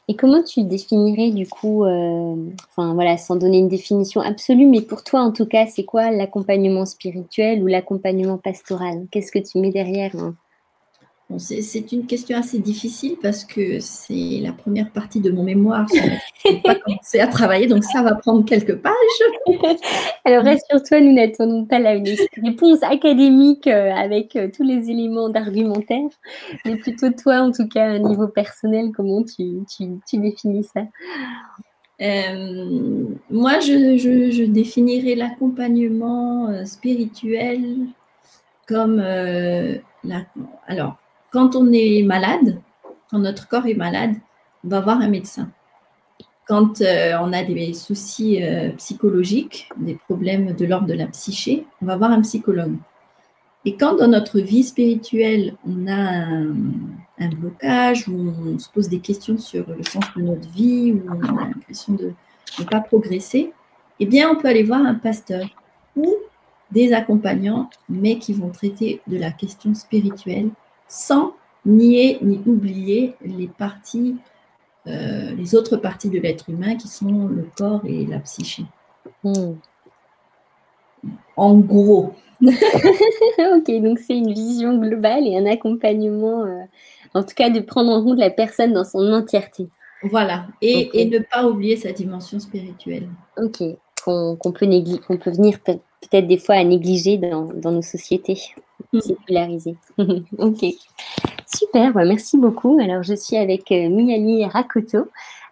Et 0.10 0.16
comment 0.16 0.42
tu 0.42 0.64
définirais 0.64 1.32
du 1.32 1.48
coup, 1.48 1.84
euh, 1.84 2.36
enfin 2.70 2.94
voilà, 2.94 3.18
sans 3.18 3.36
donner 3.36 3.58
une 3.60 3.68
définition 3.68 4.22
absolue, 4.22 4.66
mais 4.66 4.82
pour 4.82 5.04
toi 5.04 5.22
en 5.22 5.34
tout 5.34 5.46
cas, 5.46 5.68
c'est 5.68 5.84
quoi 5.84 6.12
l'accompagnement 6.12 6.86
spirituel 6.86 7.62
ou 7.62 7.68
l'accompagnement 7.68 8.38
pastoral? 8.38 9.08
Qu'est-ce 9.12 9.32
que 9.34 9.40
tu 9.40 9.60
mets 9.60 9.72
derrière 9.72 10.16
hein? 10.16 10.36
C'est 11.38 11.92
une 11.92 12.06
question 12.06 12.38
assez 12.38 12.60
difficile 12.60 13.18
parce 13.22 13.44
que 13.44 13.80
c'est 13.82 14.40
la 14.42 14.54
première 14.54 14.90
partie 14.92 15.20
de 15.20 15.30
mon 15.30 15.44
mémoire. 15.44 15.86
Je 15.94 16.52
n'ai 16.52 16.62
pas 16.62 16.76
commencé 16.86 17.20
à 17.20 17.28
travailler, 17.28 17.68
donc 17.68 17.84
ça 17.84 18.02
va 18.02 18.16
prendre 18.16 18.46
quelques 18.46 18.78
pages. 18.78 18.94
Alors 20.26 20.46
rassure-toi, 20.46 21.02
nous 21.02 21.14
n'attendons 21.14 21.66
pas 21.66 21.80
la 21.80 22.00
réponse 22.42 22.82
académique 22.82 23.68
euh, 23.68 23.92
avec 23.92 24.38
euh, 24.38 24.50
tous 24.56 24.64
les 24.64 24.90
éléments 24.90 25.28
d'argumentaire, 25.28 26.08
mais 26.66 26.78
plutôt 26.78 27.10
toi, 27.10 27.42
en 27.42 27.52
tout 27.52 27.68
cas, 27.68 27.84
à 27.84 27.90
un 27.90 28.00
niveau 28.00 28.30
personnel, 28.30 28.92
comment 28.96 29.24
tu, 29.24 29.66
définis 30.14 30.64
ça? 30.64 30.82
Euh, 32.00 33.06
Moi, 33.30 33.60
je, 33.60 34.46
définirais 34.46 35.16
l'accompagnement 35.16 36.66
spirituel 36.66 37.80
comme 38.66 38.98
la, 38.98 40.26
alors 40.68 40.98
quand 41.32 41.56
on 41.56 41.72
est 41.72 42.04
malade, 42.04 42.60
quand 43.10 43.20
notre 43.20 43.48
corps 43.48 43.66
est 43.66 43.74
malade, 43.74 44.16
on 44.64 44.70
va 44.70 44.82
voir 44.82 45.00
un 45.00 45.10
médecin. 45.10 45.50
Quand 46.48 46.82
euh, 46.82 47.14
on 47.22 47.34
a 47.34 47.44
des 47.44 47.74
soucis 47.74 48.42
euh, 48.42 48.72
psychologiques, 48.78 49.70
des 49.78 49.96
problèmes 49.96 50.54
de 50.54 50.66
l'ordre 50.66 50.88
de 50.88 50.94
la 50.94 51.08
psyché, 51.08 51.66
on 51.82 51.86
va 51.86 51.98
voir 51.98 52.12
un 52.12 52.22
psychologue. 52.22 52.76
Et 53.66 53.76
quand 53.76 53.96
dans 53.98 54.08
notre 54.08 54.40
vie 54.40 54.64
spirituelle, 54.64 55.56
on 55.68 55.88
a 55.88 56.26
un, 57.20 57.30
blocage, 57.36 58.08
ou 58.08 58.34
on 58.46 58.58
se 58.60 58.70
pose 58.70 58.88
des 58.88 59.00
questions 59.00 59.38
sur 59.38 59.66
le 59.68 59.84
sens 59.84 60.06
de 60.16 60.22
notre 60.22 60.48
vie, 60.50 60.94
ou 60.94 61.04
on 61.10 61.22
a 61.22 61.50
l'impression 61.50 61.94
de 61.94 62.14
ne 62.60 62.64
pas 62.64 62.80
progresser, 62.80 63.52
eh 64.00 64.06
bien, 64.06 64.30
on 64.30 64.36
peut 64.36 64.48
aller 64.48 64.64
voir 64.64 64.82
un 64.82 64.94
pasteur 64.94 65.46
ou 65.98 66.16
des 66.72 66.94
accompagnants, 66.94 67.70
mais 67.90 68.20
qui 68.20 68.32
vont 68.32 68.50
traiter 68.50 69.02
de 69.08 69.18
la 69.18 69.32
question 69.32 69.74
spirituelle 69.74 70.50
sans 70.88 71.34
nier 71.66 72.18
ni 72.22 72.42
oublier 72.46 73.16
les 73.22 73.48
parties, 73.48 74.16
euh, 74.88 75.32
les 75.36 75.56
autres 75.56 75.78
parties 75.78 76.10
de 76.10 76.20
l'être 76.20 76.50
humain 76.50 76.76
qui 76.76 76.88
sont 76.88 77.28
le 77.28 77.48
corps 77.58 77.82
et 77.86 78.06
la 78.06 78.20
psyché. 78.20 78.64
Hmm. 79.24 79.56
En 81.36 81.58
gros. 81.58 82.14
ok, 82.42 83.82
donc 83.82 84.00
c'est 84.00 84.18
une 84.18 84.34
vision 84.34 84.78
globale 84.78 85.28
et 85.28 85.38
un 85.38 85.46
accompagnement, 85.46 86.44
euh, 86.46 86.64
en 87.14 87.24
tout 87.24 87.34
cas 87.36 87.50
de 87.50 87.60
prendre 87.60 87.92
en 87.92 88.04
compte 88.04 88.20
la 88.20 88.30
personne 88.30 88.74
dans 88.74 88.84
son 88.84 89.12
entièreté. 89.12 89.68
Voilà, 90.04 90.46
et, 90.62 91.06
ne 91.06 91.18
pas 91.18 91.48
oublier 91.48 91.76
sa 91.76 91.92
dimension 91.92 92.40
spirituelle. 92.40 93.10
Ok, 93.38 93.64
qu'on 94.04 94.38
peut, 94.44 94.68
peut 95.18 95.32
venir 95.32 95.60
peut-être 95.60 96.28
des 96.28 96.38
fois 96.38 96.56
à 96.56 96.64
négliger 96.64 97.18
dans, 97.18 97.46
dans 97.46 97.72
nos 97.72 97.82
sociétés. 97.82 98.40
Mm. 98.94 99.00
Sécularisé. 99.00 99.76
ok. 100.38 100.66
Super, 101.48 101.94
bah, 101.94 102.06
merci 102.06 102.38
beaucoup. 102.38 102.78
Alors, 102.80 103.04
je 103.04 103.16
suis 103.16 103.38
avec 103.38 103.72
euh, 103.72 104.48
Rakoto, 104.52 105.08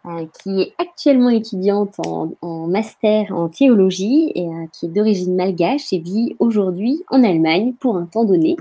euh, 0.06 0.26
qui 0.42 0.62
est 0.62 0.74
actuellement 0.78 1.30
étudiante 1.30 1.96
en, 2.06 2.68
master 2.68 3.32
en 3.32 3.48
théologie 3.50 4.32
et 4.36 4.48
euh, 4.48 4.66
qui 4.74 4.88
est 4.88 4.90
d'origine 4.90 5.36
malgache 5.36 5.94
et 5.94 6.00
vit 6.00 6.36
aujourd'hui 6.40 7.04
en 7.10 7.24
Allemagne 7.24 7.74
pour 7.80 7.98
un 7.98 8.06
temps 8.06 8.26
donné. 8.26 8.56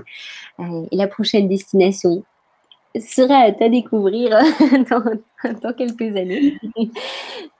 et 0.59 0.95
la 0.95 1.07
prochaine 1.07 1.47
destination, 1.47 2.23
sera 3.01 3.39
à 3.39 3.69
découvrir 3.69 4.29
dans, 4.89 5.73
quelques 5.73 6.15
années. 6.15 6.57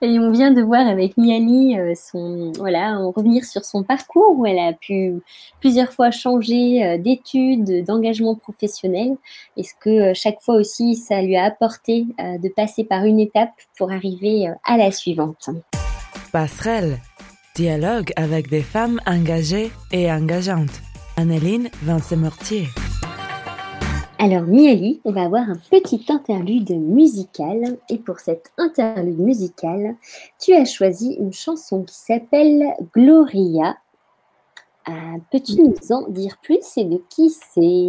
Et 0.02 0.18
on 0.18 0.30
vient 0.30 0.50
de 0.50 0.62
voir 0.62 0.86
avec 0.86 1.16
Miali 1.16 1.78
euh, 1.78 1.94
son, 1.94 2.52
voilà, 2.56 2.98
revenir 2.98 3.44
sur 3.44 3.64
son 3.64 3.82
parcours 3.82 4.38
où 4.38 4.46
elle 4.46 4.58
a 4.58 4.72
pu 4.72 5.14
plusieurs 5.60 5.92
fois 5.92 6.10
changer 6.10 6.84
euh, 6.84 6.98
d'études, 6.98 7.84
d'engagement 7.84 8.34
professionnel. 8.34 9.16
Est-ce 9.56 9.74
que 9.80 10.10
euh, 10.10 10.12
chaque 10.14 10.40
fois 10.40 10.56
aussi 10.56 10.96
ça 10.96 11.22
lui 11.22 11.36
a 11.36 11.44
apporté 11.44 12.06
de 12.18 12.48
passer 12.48 12.84
par 12.84 13.04
une 13.04 13.20
étape 13.20 13.50
pour 13.78 13.90
arriver 13.92 14.48
à 14.64 14.76
la 14.76 14.90
suivante? 14.90 15.50
Passerelle, 16.32 16.98
dialogue 17.54 18.12
avec 18.16 18.48
des 18.48 18.62
femmes 18.62 19.00
engagées 19.06 19.70
et 19.92 20.10
engageantes. 20.10 20.80
Anneline 21.16 21.70
Vincent-Mortier. 21.82 22.66
Alors 24.18 24.44
Miali, 24.44 25.00
on 25.04 25.12
va 25.12 25.24
avoir 25.24 25.42
un 25.50 25.58
petit 25.70 26.06
interlude 26.08 26.70
musical 26.70 27.76
et 27.90 27.98
pour 27.98 28.18
cet 28.18 28.50
interlude 28.56 29.18
musical, 29.18 29.94
tu 30.40 30.54
as 30.54 30.64
choisi 30.64 31.16
une 31.20 31.34
chanson 31.34 31.82
qui 31.82 31.94
s'appelle 31.94 32.64
Gloria. 32.94 33.76
Euh, 34.88 34.92
peux-tu 35.30 35.60
nous 35.60 35.92
en 35.92 36.08
dire 36.08 36.38
plus 36.42 36.64
et 36.78 36.84
de 36.84 37.02
qui 37.10 37.28
c'est? 37.28 37.88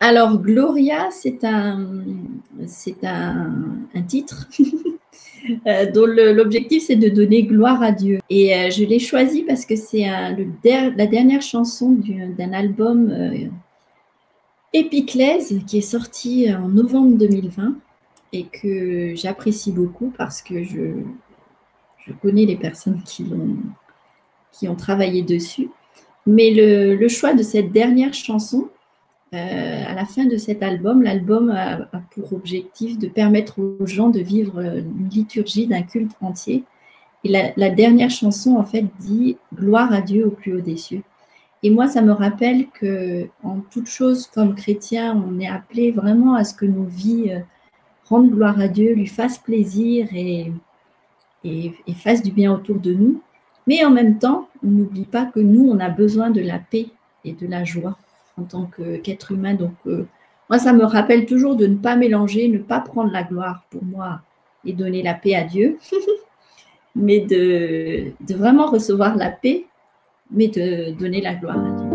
Alors 0.00 0.40
Gloria, 0.40 1.10
c'est 1.12 1.44
un, 1.44 2.04
un, 3.04 4.02
titre 4.08 4.48
euh, 5.68 5.92
dont 5.92 6.06
l'objectif 6.06 6.86
c'est 6.88 6.96
de 6.96 7.08
donner 7.08 7.44
gloire 7.44 7.80
à 7.84 7.92
Dieu. 7.92 8.18
Et 8.30 8.52
euh, 8.52 8.70
je 8.70 8.82
l'ai 8.82 8.98
choisi 8.98 9.44
parce 9.44 9.64
que 9.64 9.76
c'est 9.76 10.06
la 10.06 11.06
dernière 11.06 11.42
chanson 11.42 11.96
d'un 12.36 12.52
album 12.52 13.12
Épiclèse, 14.74 15.60
qui 15.68 15.78
est 15.78 15.82
sorti 15.82 16.52
en 16.52 16.68
novembre 16.68 17.16
2020 17.16 17.76
et 18.32 18.46
que 18.46 19.14
j'apprécie 19.14 19.70
beaucoup 19.70 20.12
parce 20.18 20.42
que 20.42 20.64
je, 20.64 20.90
connais 22.20 22.44
les 22.44 22.56
personnes 22.56 23.00
qui, 23.04 23.22
ont, 23.32 23.56
qui 24.50 24.66
travaillé 24.76 25.22
dessus. 25.22 25.70
Mais 26.26 26.50
le, 26.50 27.08
choix 27.08 27.34
de 27.34 27.44
cette 27.44 27.70
dernière 27.70 28.14
chanson, 28.14 28.68
euh, 29.32 29.84
à 29.86 29.94
la 29.94 30.06
fin 30.06 30.24
de 30.24 30.36
cet 30.36 30.60
album, 30.64 31.04
l'album 31.04 31.50
a, 31.50 31.88
pour 32.10 32.32
objectif 32.32 32.98
de 32.98 33.06
permettre 33.06 33.60
aux 33.60 33.86
gens 33.86 34.08
de 34.08 34.20
vivre 34.20 34.58
une 34.58 35.08
liturgie 35.08 35.68
d'un 35.68 35.82
culte 35.82 36.16
entier. 36.20 36.64
Et 37.22 37.28
la 37.28 37.70
dernière 37.70 38.10
chanson, 38.10 38.56
en 38.56 38.64
fait, 38.64 38.86
dit 38.98 39.36
Gloire 39.54 39.92
à 39.92 40.00
Dieu 40.00 40.26
au 40.26 40.30
plus 40.30 40.56
haut 40.56 40.60
des 40.60 40.76
cieux. 40.76 41.02
Et 41.64 41.70
moi, 41.70 41.88
ça 41.88 42.02
me 42.02 42.12
rappelle 42.12 42.66
que 42.68 43.26
en 43.42 43.60
toute 43.70 43.86
chose, 43.86 44.26
comme 44.26 44.54
chrétien, 44.54 45.16
on 45.26 45.40
est 45.40 45.48
appelé 45.48 45.92
vraiment 45.92 46.34
à 46.34 46.44
ce 46.44 46.52
que 46.52 46.66
nos 46.66 46.84
vies 46.84 47.30
euh, 47.32 47.40
rendent 48.04 48.30
gloire 48.30 48.60
à 48.60 48.68
Dieu, 48.68 48.92
lui 48.92 49.06
fassent 49.06 49.38
plaisir 49.38 50.06
et, 50.12 50.52
fassent 51.96 52.22
du 52.22 52.32
bien 52.32 52.52
autour 52.52 52.78
de 52.80 52.92
nous. 52.92 53.22
Mais 53.66 53.82
en 53.82 53.90
même 53.90 54.18
temps, 54.18 54.50
on 54.62 54.68
n'oublie 54.68 55.06
pas 55.06 55.24
que 55.24 55.40
nous, 55.40 55.66
on 55.66 55.80
a 55.80 55.88
besoin 55.88 56.28
de 56.28 56.42
la 56.42 56.58
paix 56.58 56.88
et 57.24 57.32
de 57.32 57.46
la 57.46 57.64
joie 57.64 57.96
en 58.38 58.42
tant 58.42 58.68
qu'être 59.02 59.32
humain. 59.32 59.54
Donc, 59.54 59.72
euh, 59.86 60.06
moi, 60.50 60.58
ça 60.58 60.74
me 60.74 60.84
rappelle 60.84 61.24
toujours 61.24 61.56
de 61.56 61.66
ne 61.66 61.76
pas 61.76 61.96
mélanger, 61.96 62.48
ne 62.48 62.58
pas 62.58 62.80
prendre 62.80 63.10
la 63.10 63.22
gloire 63.22 63.64
pour 63.70 63.82
moi 63.84 64.20
et 64.66 64.74
donner 64.74 65.02
la 65.02 65.14
paix 65.14 65.34
à 65.34 65.44
Dieu, 65.44 65.78
mais 66.94 67.20
de 67.20 68.12
vraiment 68.34 68.66
recevoir 68.66 69.16
la 69.16 69.30
paix 69.30 69.64
mais 70.30 70.48
de 70.48 70.92
donner 70.98 71.20
la 71.20 71.34
gloire 71.34 71.58
à 71.58 71.70
Dieu. 71.70 71.93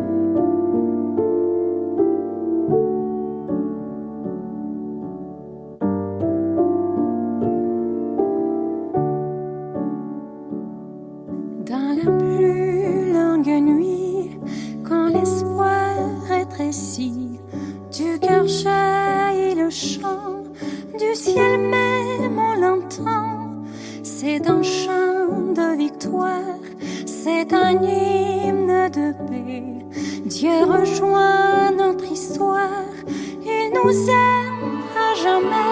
Dieu 30.30 30.64
rejoint 30.64 31.72
notre 31.72 32.04
histoire, 32.12 32.86
il 33.08 33.72
nous 33.74 34.10
aime 34.10 34.84
à 34.96 35.16
jamais. 35.16 35.69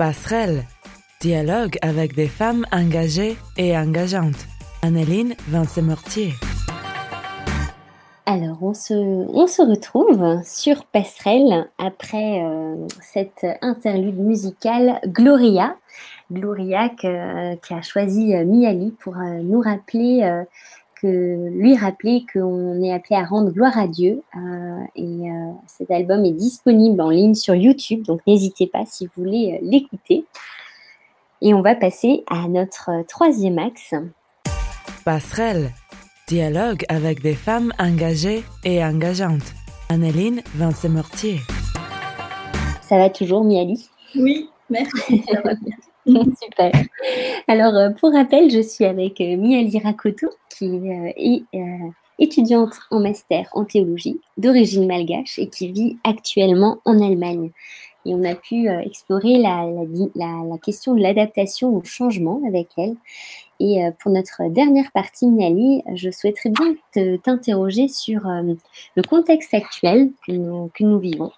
Passerelle. 0.00 0.64
Dialogue 1.20 1.76
avec 1.82 2.14
des 2.14 2.26
femmes 2.26 2.64
engagées 2.72 3.36
et 3.58 3.76
engageantes. 3.76 4.46
Anneline 4.80 5.34
Vincent-Mortier. 5.48 6.32
Alors, 8.24 8.62
on 8.62 8.72
se, 8.72 9.60
retrouve 9.60 10.42
sur 10.42 10.86
Passerelle 10.86 11.68
après 11.76 12.42
euh, 12.42 12.76
cette 13.02 13.46
interlude 13.60 14.18
musicale 14.18 15.00
Gloria. 15.04 15.76
Gloria 16.32 16.88
qui 16.88 17.06
a 17.06 17.82
choisi 17.82 18.34
Miali 18.34 18.94
pour 19.00 19.18
euh, 19.18 19.40
nous 19.42 19.60
rappeler, 19.60 20.22
euh, 20.22 20.44
que, 21.00 21.48
lui 21.50 21.76
rappeler 21.76 22.24
qu'on 22.32 22.82
est 22.82 22.92
appelé 22.92 23.16
à 23.16 23.24
rendre 23.24 23.50
gloire 23.50 23.78
à 23.78 23.86
Dieu. 23.86 24.22
Euh, 24.36 24.84
et 24.96 25.30
euh, 25.30 25.52
cet 25.66 25.90
album 25.90 26.24
est 26.24 26.32
disponible 26.32 27.00
en 27.00 27.10
ligne 27.10 27.34
sur 27.34 27.54
YouTube, 27.54 28.02
donc 28.04 28.20
n'hésitez 28.26 28.66
pas 28.66 28.84
si 28.86 29.06
vous 29.06 29.24
voulez 29.24 29.54
euh, 29.54 29.58
l'écouter. 29.62 30.24
Et 31.42 31.54
on 31.54 31.62
va 31.62 31.74
passer 31.74 32.24
à 32.28 32.48
notre 32.48 32.90
troisième 33.08 33.58
axe. 33.58 33.94
Passerelle. 35.04 35.70
Dialogue 36.28 36.84
avec 36.88 37.22
des 37.22 37.34
femmes 37.34 37.72
engagées 37.78 38.44
et 38.64 38.84
engageantes. 38.84 39.54
Anneline 39.88 40.42
Vincent-Mortier. 40.54 41.40
Ça 42.82 42.98
va 42.98 43.10
toujours, 43.10 43.42
Miali? 43.42 43.88
Oui, 44.14 44.48
merci. 44.68 45.24
ça 45.32 45.40
va 45.40 45.54
bien. 45.54 46.24
Super. 46.40 46.72
Alors, 47.48 47.94
pour 47.96 48.12
rappel, 48.12 48.50
je 48.50 48.60
suis 48.60 48.84
avec 48.84 49.18
Miali 49.20 49.80
Rakoto, 49.80 50.28
qui 50.60 50.66
euh, 50.66 51.12
est 51.16 51.42
euh, 51.54 51.90
étudiante 52.18 52.74
en 52.90 53.00
master 53.00 53.48
en 53.54 53.64
théologie, 53.64 54.20
d'origine 54.36 54.86
malgache 54.86 55.38
et 55.38 55.48
qui 55.48 55.72
vit 55.72 55.96
actuellement 56.04 56.78
en 56.84 57.02
Allemagne. 57.02 57.50
Et 58.06 58.14
on 58.14 58.24
a 58.24 58.34
pu 58.34 58.68
euh, 58.68 58.80
explorer 58.80 59.38
la, 59.38 59.66
la 60.14 60.58
question 60.58 60.94
de 60.94 61.00
l'adaptation 61.00 61.74
au 61.74 61.82
changement 61.84 62.40
avec 62.46 62.68
elle. 62.78 62.96
Et 63.58 63.84
euh, 63.84 63.90
pour 64.00 64.10
notre 64.10 64.48
dernière 64.48 64.90
partie, 64.92 65.26
Miali, 65.26 65.82
je 65.94 66.10
souhaiterais 66.10 66.50
bien 66.50 66.74
te- 66.94 67.16
t'interroger 67.16 67.88
sur 67.88 68.26
euh, 68.26 68.54
le 68.96 69.02
contexte 69.02 69.52
actuel 69.52 70.12
que 70.26 70.32
nous, 70.32 70.70
que 70.72 70.82
nous 70.82 70.98
vivons, 70.98 71.30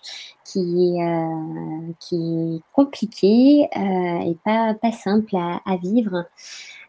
qui 0.44 0.60
est, 0.60 1.02
euh, 1.02 1.92
qui 1.98 2.16
est 2.16 2.60
compliqué 2.72 3.68
euh, 3.76 4.30
et 4.30 4.36
pas, 4.44 4.74
pas 4.74 4.92
simple 4.92 5.34
à, 5.34 5.76
vivre. 5.76 6.26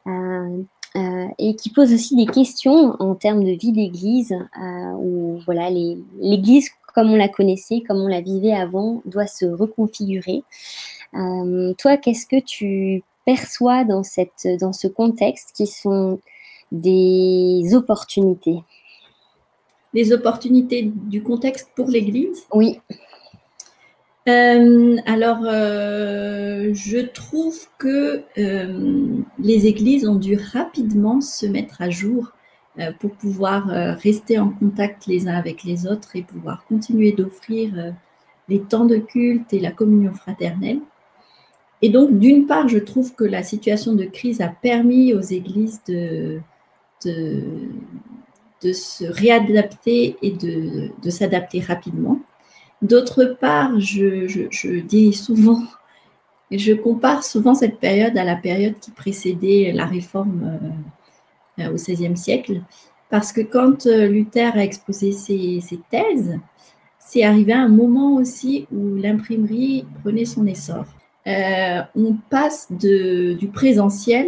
Euh, 0.05 0.63
euh, 0.95 1.27
et 1.39 1.55
qui 1.55 1.69
pose 1.69 1.91
aussi 1.93 2.15
des 2.15 2.27
questions 2.27 2.95
en 2.99 3.15
termes 3.15 3.43
de 3.43 3.51
vie 3.51 3.71
d'église, 3.71 4.31
euh, 4.31 4.91
où 4.97 5.39
voilà, 5.45 5.69
l'église 5.69 6.69
comme 6.93 7.11
on 7.11 7.15
la 7.15 7.29
connaissait, 7.29 7.81
comme 7.87 7.97
on 7.97 8.07
la 8.07 8.21
vivait 8.21 8.53
avant, 8.53 9.01
doit 9.05 9.27
se 9.27 9.45
reconfigurer. 9.45 10.43
Euh, 11.15 11.73
toi, 11.77 11.97
qu'est-ce 11.97 12.27
que 12.27 12.39
tu 12.39 13.03
perçois 13.25 13.83
dans, 13.83 14.03
cette, 14.03 14.47
dans 14.59 14.73
ce 14.73 14.87
contexte 14.87 15.51
qui 15.55 15.65
sont 15.65 16.19
des 16.71 17.71
opportunités? 17.73 18.59
Les 19.93 20.11
opportunités 20.11 20.83
du 20.83 21.23
contexte 21.23 21.69
pour 21.75 21.87
l'Église? 21.87 22.45
Oui, 22.53 22.79
Euh, 24.29 24.95
alors, 25.05 25.39
euh, 25.43 26.73
je 26.73 26.99
trouve 26.99 27.67
que 27.77 28.23
euh, 28.37 29.17
les 29.37 29.67
églises 29.67 30.07
ont 30.07 30.15
dû 30.15 30.37
rapidement 30.37 31.19
se 31.19 31.45
mettre 31.45 31.81
à 31.81 31.89
jour 31.89 32.31
pour 32.99 33.11
pouvoir 33.11 33.67
rester 33.67 34.39
en 34.39 34.49
contact 34.49 35.05
les 35.05 35.27
uns 35.27 35.35
avec 35.35 35.63
les 35.63 35.85
autres 35.85 36.15
et 36.15 36.23
pouvoir 36.23 36.65
continuer 36.65 37.11
d'offrir 37.11 37.93
les 38.49 38.61
temps 38.61 38.85
de 38.85 38.97
culte 38.97 39.53
et 39.53 39.59
la 39.59 39.71
communion 39.71 40.11
fraternelle. 40.11 40.79
Et 41.83 41.89
donc, 41.89 42.17
d'une 42.17 42.47
part, 42.47 42.67
je 42.67 42.79
trouve 42.79 43.13
que 43.13 43.25
la 43.25 43.43
situation 43.43 43.93
de 43.93 44.05
crise 44.05 44.41
a 44.41 44.47
permis 44.47 45.13
aux 45.13 45.21
églises 45.21 45.83
de, 45.87 46.39
de, 47.05 47.43
de 48.63 48.73
se 48.73 49.05
réadapter 49.05 50.17
et 50.23 50.31
de, 50.31 50.89
de 50.99 51.09
s'adapter 51.11 51.59
rapidement. 51.59 52.21
D'autre 52.83 53.37
part, 53.39 53.79
je, 53.79 54.79
dis 54.81 55.13
souvent 55.13 55.59
je 56.51 56.73
compare 56.73 57.23
souvent 57.23 57.55
cette 57.55 57.79
période 57.79 58.15
à 58.15 58.23
la 58.23 58.35
période 58.35 58.77
qui 58.79 58.91
précédait 58.91 59.71
la 59.73 59.85
réforme 59.85 60.59
euh, 61.59 61.71
au 61.71 61.75
XVIe 61.75 62.15
siècle, 62.15 62.61
parce 63.09 63.31
que 63.31 63.41
quand 63.41 63.85
Luther 63.85 64.55
a 64.55 64.63
exposé 64.63 65.13
ses, 65.13 65.79
thèses, 65.89 66.37
c'est 66.99 67.23
arrivé 67.23 67.53
à 67.53 67.61
un 67.61 67.69
moment 67.69 68.15
aussi 68.15 68.67
où 68.71 68.95
l'imprimerie 68.97 69.85
prenait 70.03 70.25
son 70.25 70.45
essor. 70.45 70.85
on 71.25 72.17
passe 72.29 72.71
du 72.71 73.49
présentiel 73.51 74.27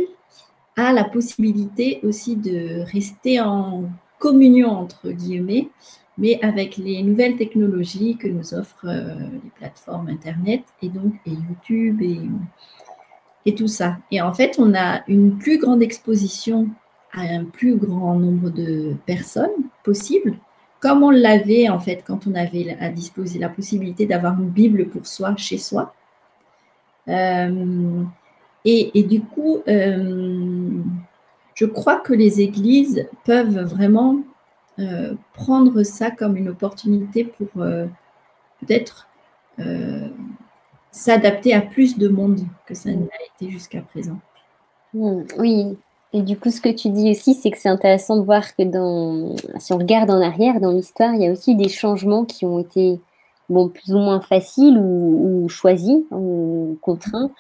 à 0.78 0.94
la 0.94 1.04
possibilité 1.04 2.00
aussi 2.04 2.38
de 2.38 2.82
rester 2.91 3.39
en 3.39 3.84
communion 4.18 4.70
entre 4.70 5.12
guillemets 5.12 5.70
mais 6.17 6.39
avec 6.41 6.78
les 6.78 7.04
nouvelles 7.04 7.36
technologies 7.36 8.17
que 8.17 8.28
nous 8.28 8.54
offrent 8.54 8.88
euh, 8.88 9.15
les 9.43 9.49
plateformes 9.56 10.08
Internet 10.08 10.63
et 10.82 10.89
donc 10.89 11.13
et 11.25 11.32
YouTube 11.32 12.01
et, 12.01 12.21
et 13.45 13.56
tout 13.56 13.67
ça. 13.67 13.97
Et 14.12 14.21
en 14.21 14.34
fait, 14.34 14.56
on 14.58 14.73
a 14.73 15.04
une 15.08 15.38
plus 15.38 15.60
grande 15.60 15.84
exposition 15.84 16.69
à 17.13 17.21
un 17.21 17.45
plus 17.45 17.75
grand 17.75 18.15
nombre 18.15 18.49
de 18.49 18.95
personnes 19.06 19.49
possible, 19.84 20.38
comme 20.80 21.04
on 21.04 21.12
l'avait 21.12 21.69
en 21.69 21.80
fait 21.80 22.04
quand 22.06 22.28
on 22.28 22.36
avait 22.36 22.75
à 22.80 22.89
disposer 22.89 23.39
la 23.39 23.49
possibilité 23.49 24.06
d'avoir 24.06 24.39
une 24.39 24.49
Bible 24.49 24.88
pour 24.88 25.06
soi 25.06 25.36
chez 25.38 25.58
soi. 25.58 25.93
Euh, 27.08 28.04
et, 28.65 28.99
et, 28.99 29.04
du 29.04 29.21
coup, 29.21 29.62
euh, 29.67 30.69
je 31.54 31.65
crois 31.65 31.97
que 31.97 32.13
les 32.13 32.41
églises 32.41 33.08
peuvent 33.23 33.60
vraiment 33.60 34.23
euh, 34.78 35.14
prendre 35.34 35.84
ça 35.84 36.12
comme 36.12 36.36
une 36.36 36.50
opportunité 36.50 37.24
pour 37.24 37.48
euh, 37.64 37.86
peut-être 38.60 39.08
euh, 39.60 40.10
s'adapter 40.92 41.54
à 41.54 41.62
plus 41.62 41.98
de 41.98 42.10
monde 42.10 42.42
que 42.66 42.74
ça 42.74 42.90
n'a 42.92 43.06
été 43.36 43.50
jusqu'à 43.50 43.82
présent. 43.82 44.20
Hmm, 44.94 45.22
oui, 45.38 45.78
et 46.12 46.22
du 46.22 46.38
coup, 46.38 46.52
ce 46.52 46.60
que 46.60 46.68
tu 46.68 46.90
dis 46.90 47.12
aussi, 47.12 47.36
c'est 47.36 47.52
que 47.52 47.58
c'est 47.58 47.70
intéressant 47.70 48.18
de 48.18 48.24
voir 48.24 48.54
que 48.54 48.64
dans, 48.64 49.38
si 49.60 49.72
on 49.72 49.78
regarde 49.78 50.12
en 50.12 50.20
arrière 50.20 50.60
dans 50.60 50.72
l'histoire, 50.72 51.14
il 51.14 51.22
y 51.22 51.28
a 51.28 51.32
aussi 51.32 51.56
des 51.56 51.70
changements 51.70 52.26
qui 52.26 52.46
ont 52.46 52.60
été 52.60 53.00
bon, 53.48 53.70
plus 53.70 53.94
ou 53.94 53.98
moins 53.98 54.20
faciles 54.20 54.78
ou, 54.78 55.48
choisis 55.48 56.04
ou 56.12 56.78
contraints, 56.82 57.32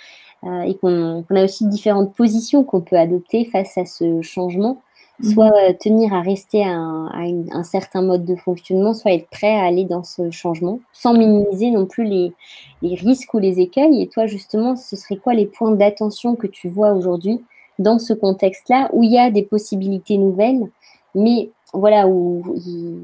et 0.65 0.75
qu'on 0.75 1.25
a 1.31 1.43
aussi 1.43 1.67
différentes 1.67 2.13
positions 2.13 2.63
qu'on 2.63 2.81
peut 2.81 2.97
adopter 2.97 3.45
face 3.45 3.77
à 3.77 3.85
ce 3.85 4.21
changement 4.21 4.81
soit 5.23 5.51
euh, 5.51 5.73
tenir 5.79 6.13
à 6.13 6.21
rester 6.21 6.63
à, 6.63 6.73
un, 6.73 7.63
certain 7.63 8.01
mode 8.01 8.25
de 8.25 8.35
fonctionnement, 8.35 8.93
soit 8.93 9.13
être 9.13 9.29
prêt 9.29 9.55
à 9.55 9.63
aller 9.63 9.85
dans 9.85 10.03
ce 10.03 10.29
changement, 10.31 10.79
sans 10.93 11.13
minimiser 11.13 11.71
non 11.71 11.85
plus 11.85 12.03
les, 12.03 12.33
risques 12.81 13.33
ou 13.33 13.39
les 13.39 13.59
écueils. 13.59 14.01
Et 14.01 14.07
toi, 14.07 14.25
justement, 14.25 14.75
ce 14.75 14.95
serait 14.95 15.17
quoi 15.17 15.33
les 15.33 15.45
points 15.45 15.71
d'attention 15.71 16.35
que 16.35 16.47
tu 16.47 16.69
vois 16.69 16.93
aujourd'hui 16.93 17.41
dans 17.79 17.99
ce 17.99 18.13
contexte-là, 18.13 18.89
où 18.93 19.03
il 19.03 19.11
y 19.11 19.17
a 19.17 19.31
des 19.31 19.43
possibilités 19.43 20.17
nouvelles, 20.17 20.69
mais 21.13 21.49
voilà, 21.73 22.07
où 22.07 22.55
il, 22.65 22.99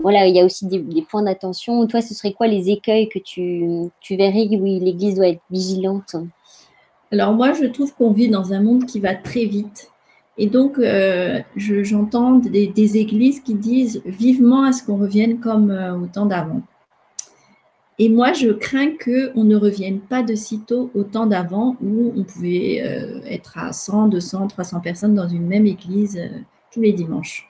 voilà, 0.00 0.26
il 0.26 0.34
y 0.34 0.40
a 0.40 0.44
aussi 0.44 0.66
des, 0.66 1.02
points 1.02 1.22
d'attention. 1.22 1.86
Toi, 1.86 2.00
ce 2.00 2.14
serait 2.14 2.32
quoi 2.32 2.46
les 2.46 2.70
écueils 2.70 3.08
que 3.08 3.18
tu, 3.18 3.66
tu 4.00 4.16
verrais 4.16 4.46
où 4.50 4.64
l'Église 4.64 5.14
doit 5.14 5.28
être 5.28 5.42
vigilante? 5.50 6.16
Alors 7.10 7.32
moi, 7.32 7.52
je 7.52 7.66
trouve 7.66 7.94
qu'on 7.94 8.10
vit 8.10 8.28
dans 8.28 8.52
un 8.52 8.60
monde 8.60 8.86
qui 8.86 8.98
va 8.98 9.14
très 9.14 9.44
vite 9.44 9.91
et 10.38 10.46
donc, 10.46 10.78
euh, 10.78 11.40
j'entends 11.56 12.36
des, 12.38 12.96
églises 12.96 13.40
qui 13.40 13.54
disent 13.54 14.02
vivement 14.06 14.64
à 14.64 14.72
ce 14.72 14.82
qu'on 14.82 14.96
revienne 14.96 15.40
comme 15.40 15.70
euh, 15.70 15.94
au 15.94 16.06
temps 16.06 16.26
d'avant. 16.26 16.62
Et 17.98 18.08
moi, 18.08 18.32
je 18.32 18.48
crains 18.48 18.92
qu'on 18.96 19.44
ne 19.44 19.56
revienne 19.56 20.00
pas 20.00 20.22
de 20.22 20.34
sitôt 20.34 20.90
au 20.94 21.04
temps 21.04 21.26
d'avant 21.26 21.76
où 21.82 22.12
on 22.16 22.24
pouvait 22.24 22.82
euh, 22.82 23.20
être 23.26 23.58
à 23.58 23.72
100, 23.72 24.08
200, 24.08 24.48
300 24.48 24.80
personnes 24.80 25.14
dans 25.14 25.28
une 25.28 25.46
même 25.46 25.66
église 25.66 26.18
tous 26.72 26.80
les 26.80 26.92
dimanches. 26.92 27.48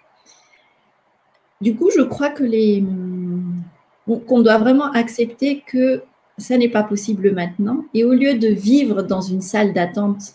Du 1.61 1.77
coup, 1.77 1.90
je 1.97 2.03
crois 2.03 2.31
que 2.31 2.42
qu'on 4.27 4.42
doit 4.42 4.59
vraiment 4.59 4.90
accepter 4.90 5.62
que 5.64 6.03
ça 6.37 6.59
n'est 6.59 6.68
pas 6.68 6.83
possible 6.83 7.33
maintenant. 7.33 7.85
Et 7.95 8.03
au 8.03 8.12
lieu 8.12 8.35
de 8.35 8.49
vivre 8.49 9.03
dans 9.03 9.21
une 9.21 9.40
salle 9.40 9.73
d'attente 9.73 10.35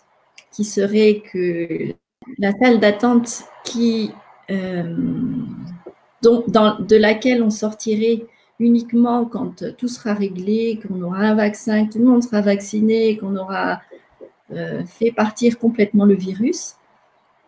qui 0.51 0.63
serait 0.63 1.21
que 1.31 1.93
la 2.37 2.51
salle 2.57 2.79
d'attente 2.79 3.43
qui, 3.63 4.11
euh, 4.49 4.95
dans, 6.21 6.79
de 6.79 6.95
laquelle 6.95 7.43
on 7.43 7.49
sortirait 7.49 8.25
uniquement 8.59 9.25
quand 9.25 9.63
tout 9.77 9.87
sera 9.87 10.13
réglé, 10.13 10.79
qu'on 10.81 11.01
aura 11.01 11.19
un 11.19 11.35
vaccin, 11.35 11.85
que 11.85 11.93
tout 11.93 11.99
le 11.99 12.05
monde 12.05 12.23
sera 12.23 12.41
vacciné, 12.41 13.17
qu'on 13.17 13.35
aura 13.35 13.81
euh, 14.51 14.83
fait 14.85 15.11
partir 15.11 15.59
complètement 15.59 16.05
le 16.05 16.15
virus. 16.15 16.75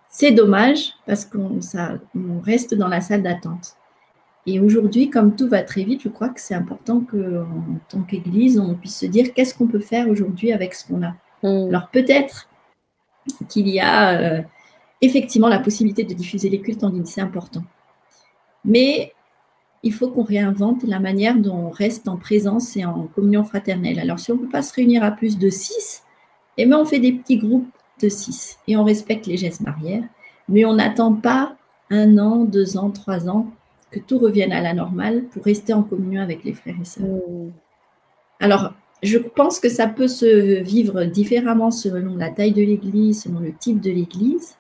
C'est 0.10 0.32
dommage 0.32 0.94
parce 1.06 1.26
qu'on 1.26 1.60
on 2.16 2.40
reste 2.42 2.74
dans 2.74 2.88
la 2.88 3.02
salle 3.02 3.24
d'attente. 3.24 3.76
Et 4.46 4.60
aujourd'hui, 4.60 5.10
comme 5.10 5.36
tout 5.36 5.48
va 5.48 5.62
très 5.62 5.84
vite, 5.84 6.02
je 6.02 6.10
crois 6.10 6.30
que 6.30 6.42
c'est 6.42 6.56
important 6.56 7.02
qu'en 7.02 7.46
tant 7.90 8.02
qu'Église, 8.02 8.60
on 8.60 8.74
puisse 8.74 8.98
se 8.98 9.06
dire 9.06 9.34
qu'est-ce 9.34 9.54
qu'on 9.54 9.68
peut 9.68 9.80
faire 9.80 10.10
aujourd'hui 10.10 10.52
avec 10.52 10.74
ce 10.74 10.88
qu'on 10.88 11.04
a. 11.04 11.14
Mm. 11.44 11.70
Alors 11.70 11.90
peut-être 11.92 12.50
qu'il 13.48 13.70
y 13.70 13.80
a 13.80 14.20
euh, 14.20 14.42
effectivement 15.02 15.48
la 15.48 15.60
possibilité 15.60 16.04
de 16.04 16.14
diffuser 16.14 16.50
les 16.50 16.62
cultes 16.62 16.84
en 16.84 16.90
ligne, 16.90 17.06
c'est 17.06 17.22
important. 17.22 17.64
Mais 18.66 19.14
il 19.84 19.94
faut 19.94 20.10
qu'on 20.10 20.24
réinvente 20.24 20.84
la 20.84 21.00
manière 21.00 21.38
dont 21.38 21.56
on 21.56 21.70
reste 21.70 22.08
en 22.08 22.18
présence 22.18 22.76
et 22.76 22.84
en 22.84 23.08
communion 23.08 23.44
fraternelle. 23.44 24.00
Alors, 24.00 24.20
si 24.20 24.32
on 24.32 24.36
ne 24.36 24.42
peut 24.42 24.50
pas 24.50 24.62
se 24.62 24.74
réunir 24.74 25.04
à 25.04 25.12
plus 25.12 25.38
de 25.38 25.50
six, 25.50 26.04
eh 26.58 26.66
bien, 26.66 26.80
on 26.80 26.86
fait 26.86 27.00
des 27.00 27.14
petits 27.14 27.38
groupes 27.38 27.70
de 28.02 28.10
six 28.10 28.60
et 28.68 28.76
on 28.76 28.84
respecte 28.84 29.26
les 29.28 29.38
gestes 29.38 29.64
barrières, 29.64 30.04
mais 30.50 30.66
on 30.66 30.74
n'attend 30.74 31.14
pas 31.14 31.56
un 31.90 32.18
an, 32.18 32.44
deux 32.44 32.78
ans, 32.78 32.92
trois 32.92 33.30
ans 33.30 33.52
que 33.92 34.00
tout 34.00 34.20
revienne 34.20 34.52
à 34.52 34.62
la 34.62 34.74
normale 34.74 35.24
pour 35.32 35.44
rester 35.44 35.74
en 35.74 35.84
communion 35.84 36.22
avec 36.22 36.44
les 36.44 36.54
frères 36.54 36.76
et 36.80 36.86
sœurs. 36.86 37.06
Mmh. 37.06 37.52
Alors, 38.42 38.74
je 39.02 39.18
pense 39.18 39.60
que 39.60 39.70
ça 39.70 39.88
peut 39.88 40.08
se 40.08 40.62
vivre 40.62 41.06
différemment 41.06 41.72
selon 41.72 42.16
la 42.16 42.30
taille 42.30 42.54
de 42.54 42.62
l'église, 42.62 43.24
selon 43.24 43.40
le 43.40 43.54
type 43.54 43.80
de 43.80 43.92
l'église. 43.92 44.58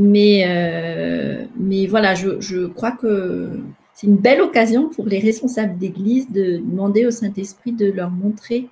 Mais, 0.00 0.44
euh, 0.46 1.44
mais 1.56 1.86
voilà, 1.86 2.14
je, 2.14 2.66
crois 2.66 2.92
que 2.92 3.50
c'est 3.94 4.06
une 4.06 4.16
belle 4.16 4.40
occasion 4.40 4.88
pour 4.88 5.06
les 5.06 5.18
responsables 5.18 5.76
d'église 5.76 6.30
de 6.30 6.58
demander 6.58 7.04
au 7.04 7.10
Saint-Esprit 7.10 7.72
de 7.72 7.90
leur 7.90 8.08
montrer, 8.08 8.68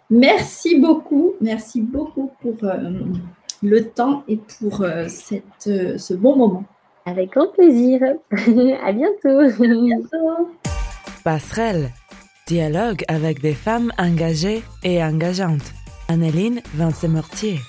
Merci 0.09 0.79
beaucoup, 0.79 1.33
merci 1.41 1.81
beaucoup 1.81 2.31
pour 2.41 2.55
le 3.63 3.89
temps 3.89 4.23
et 4.27 4.39
pour 4.59 4.85
cette, 5.07 5.97
ce 5.97 6.13
bon 6.13 6.35
moment. 6.35 6.65
Avec 7.07 7.31
grand 7.31 7.47
plaisir. 7.53 8.01
à 8.31 8.91
bientôt. 8.91 9.49
Bientôt. 9.59 10.49
Passerelle. 11.23 11.91
Dialogue 12.47 13.03
avec 13.07 13.41
des 13.41 13.53
femmes 13.53 13.91
engagées 13.97 14.61
et 14.83 15.01
engageantes. 15.03 15.73
Anneline 16.09 16.61
Vincent-Mortier. 16.75 17.59